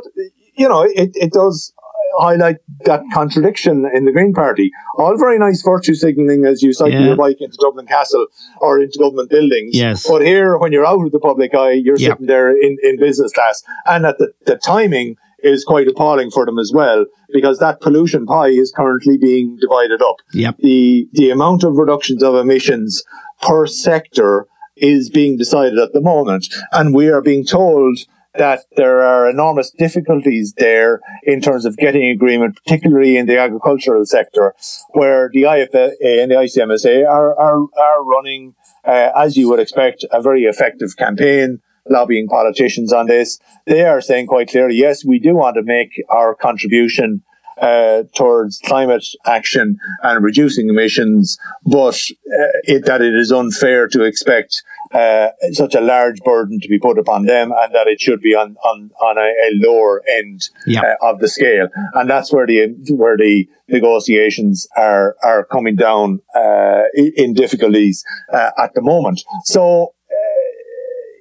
you 0.54 0.68
know, 0.68 0.82
it, 0.82 1.10
it 1.14 1.32
does 1.32 1.72
highlight 2.18 2.56
that 2.84 3.02
contradiction 3.12 3.88
in 3.94 4.04
the 4.04 4.12
Green 4.12 4.32
Party. 4.32 4.70
All 4.98 5.16
very 5.18 5.38
nice 5.38 5.62
virtue 5.62 5.94
signalling 5.94 6.44
as 6.44 6.62
you 6.62 6.72
cycle 6.72 6.92
Yeah. 7.00 7.06
your 7.08 7.16
bike 7.16 7.40
into 7.40 7.56
Dublin 7.60 7.86
Castle 7.86 8.26
or 8.60 8.80
into 8.80 8.98
government 8.98 9.30
buildings. 9.30 9.76
Yes. 9.76 10.06
But 10.08 10.22
here, 10.22 10.58
when 10.58 10.72
you're 10.72 10.86
out 10.86 11.04
of 11.04 11.12
the 11.12 11.18
public 11.20 11.54
eye, 11.54 11.72
you're 11.72 11.96
Yep. 11.98 12.10
sitting 12.12 12.26
there 12.26 12.50
in, 12.50 12.76
in 12.82 12.98
business 12.98 13.32
class. 13.32 13.62
And 13.86 14.04
that 14.04 14.18
the, 14.18 14.32
the 14.46 14.56
timing 14.56 15.16
is 15.42 15.64
quite 15.64 15.88
appalling 15.88 16.30
for 16.30 16.46
them 16.46 16.58
as 16.58 16.70
well, 16.72 17.04
because 17.32 17.58
that 17.58 17.80
pollution 17.80 18.26
pie 18.26 18.48
is 18.48 18.72
currently 18.76 19.18
being 19.18 19.56
divided 19.60 20.00
up. 20.00 20.16
Yep. 20.34 20.58
The, 20.58 21.08
the 21.12 21.30
amount 21.30 21.64
of 21.64 21.76
reductions 21.76 22.22
of 22.22 22.34
emissions 22.36 23.02
per 23.40 23.66
sector 23.66 24.46
is 24.76 25.10
being 25.10 25.36
decided 25.36 25.78
at 25.78 25.92
the 25.92 26.00
moment. 26.00 26.46
And 26.72 26.94
we 26.94 27.08
are 27.08 27.20
being 27.20 27.44
told 27.44 27.98
that 28.34 28.60
there 28.76 29.02
are 29.02 29.28
enormous 29.28 29.70
difficulties 29.70 30.54
there 30.56 31.00
in 31.24 31.40
terms 31.40 31.64
of 31.64 31.76
getting 31.76 32.08
agreement, 32.08 32.56
particularly 32.64 33.16
in 33.16 33.26
the 33.26 33.38
agricultural 33.38 34.06
sector, 34.06 34.54
where 34.90 35.28
the 35.32 35.42
IFA 35.42 35.92
and 36.00 36.30
the 36.30 36.36
ICMSA 36.36 37.06
are, 37.06 37.38
are, 37.38 37.66
are 37.78 38.04
running, 38.04 38.54
uh, 38.84 39.10
as 39.16 39.36
you 39.36 39.48
would 39.48 39.60
expect, 39.60 40.04
a 40.10 40.22
very 40.22 40.44
effective 40.44 40.96
campaign 40.96 41.60
lobbying 41.88 42.28
politicians 42.28 42.92
on 42.92 43.06
this. 43.06 43.38
They 43.66 43.82
are 43.82 44.00
saying 44.00 44.28
quite 44.28 44.48
clearly, 44.48 44.76
yes, 44.76 45.04
we 45.04 45.18
do 45.18 45.34
want 45.34 45.56
to 45.56 45.62
make 45.62 46.02
our 46.08 46.34
contribution 46.34 47.22
uh, 47.60 48.02
towards 48.16 48.58
climate 48.64 49.04
action 49.26 49.76
and 50.02 50.24
reducing 50.24 50.68
emissions, 50.68 51.38
but 51.64 51.94
uh, 51.94 52.52
it, 52.64 52.84
that 52.86 53.00
it 53.02 53.14
is 53.14 53.30
unfair 53.32 53.86
to 53.88 54.02
expect 54.04 54.62
uh, 54.94 55.28
such 55.52 55.74
a 55.74 55.80
large 55.80 56.18
burden 56.20 56.60
to 56.60 56.68
be 56.68 56.78
put 56.78 56.98
upon 56.98 57.24
them, 57.26 57.52
and 57.56 57.74
that 57.74 57.86
it 57.86 58.00
should 58.00 58.20
be 58.20 58.34
on 58.34 58.56
on, 58.64 58.90
on 59.00 59.18
a, 59.18 59.20
a 59.20 59.50
lower 59.66 60.02
end 60.18 60.48
Yeah. 60.66 60.82
uh, 60.82 61.10
of 61.10 61.20
the 61.20 61.28
scale, 61.28 61.68
and 61.94 62.08
that's 62.10 62.32
where 62.32 62.46
the 62.46 62.74
where 62.90 63.16
the 63.16 63.48
negotiations 63.68 64.66
are 64.76 65.16
are 65.22 65.44
coming 65.44 65.76
down 65.76 66.20
uh, 66.34 66.82
in, 66.94 67.12
in 67.16 67.34
difficulties 67.34 68.04
uh, 68.32 68.50
at 68.58 68.74
the 68.74 68.82
moment. 68.82 69.22
So 69.44 69.94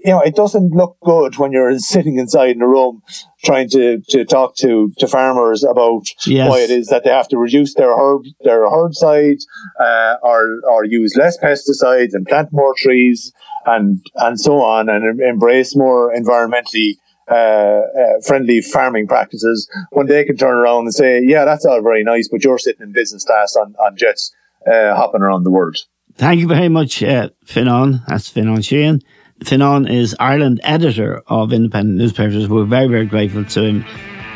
you 0.04 0.12
know, 0.12 0.22
it 0.22 0.36
doesn't 0.36 0.72
look 0.72 0.98
good 1.04 1.38
when 1.38 1.52
you're 1.52 1.78
sitting 1.94 2.18
inside 2.18 2.56
in 2.56 2.62
a 2.62 2.68
room 2.68 3.02
trying 3.44 3.70
to, 3.70 4.00
to 4.10 4.26
talk 4.26 4.56
to, 4.58 4.92
to 5.00 5.08
farmers 5.08 5.64
about 5.64 6.04
Yes. 6.26 6.50
why 6.50 6.60
it 6.60 6.70
is 6.70 6.88
that 6.88 7.04
they 7.04 7.10
have 7.10 7.28
to 7.30 7.38
reduce 7.38 7.74
their 7.76 7.92
herb, 7.98 8.24
their 8.44 8.62
herbicide, 8.62 9.42
uh, 9.80 10.16
or, 10.24 10.60
or 10.70 10.86
use 10.86 11.16
less 11.18 11.38
pesticides 11.40 12.14
and 12.14 12.26
plant 12.28 12.50
more 12.52 12.74
trees 12.78 13.34
and, 13.66 14.00
and 14.16 14.40
so 14.40 14.62
on 14.62 14.90
and 14.90 15.20
embrace 15.22 15.76
more 15.76 16.14
environmentally, 16.16 16.98
uh, 17.30 17.34
uh, 17.34 17.82
friendly 18.26 18.62
farming 18.62 19.08
practices 19.08 19.70
when 19.92 20.08
they 20.08 20.24
can 20.26 20.36
turn 20.38 20.56
around 20.56 20.84
and 20.84 20.94
say, 20.94 21.22
yeah, 21.24 21.46
that's 21.46 21.66
all 21.66 21.82
very 21.82 22.04
nice, 22.04 22.28
but 22.28 22.44
you're 22.44 22.58
sitting 22.58 22.82
in 22.82 22.92
business 22.92 23.24
class 23.24 23.56
on, 23.56 23.74
on 23.76 23.96
jets, 23.96 24.34
uh, 24.68 24.94
hopping 24.96 25.22
around 25.22 25.44
the 25.44 25.52
world. 25.52 25.78
Thank 26.16 26.42
you 26.42 26.48
very 26.48 26.68
much, 26.70 27.02
uh, 27.02 27.30
Fionnán. 27.46 28.06
That's 28.08 28.30
Fionnán 28.32 28.58
Sheahan, 28.60 29.02
Fionnán 29.44 29.90
is 29.90 30.16
Ireland 30.20 30.62
editor 30.64 31.24
of 31.26 31.52
independent 31.52 31.98
newspapers. 31.98 32.48
We're 32.48 32.64
very, 32.64 32.88
very 32.88 33.08
grateful 33.08 33.44
to 33.44 33.64
him. 33.64 33.86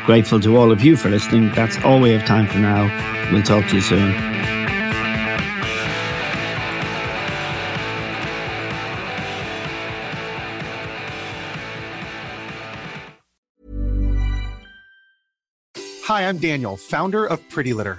Grateful 0.04 0.40
to 0.40 0.56
all 0.56 0.72
of 0.72 0.84
you 0.84 0.96
for 0.96 1.08
listening. 1.08 1.52
That's 1.54 1.78
all 1.84 2.00
we 2.00 2.10
have 2.10 2.26
time 2.26 2.48
for 2.48 2.58
now. 2.58 2.90
We'll 3.32 3.42
talk 3.44 3.68
to 3.68 3.76
you 3.76 3.80
soon. 3.80 4.12
Hi, 16.04 16.28
I'm 16.28 16.38
Daniel, 16.38 16.76
founder 16.76 17.26
of 17.26 17.48
Pretty 17.48 17.72
Litter. 17.72 17.98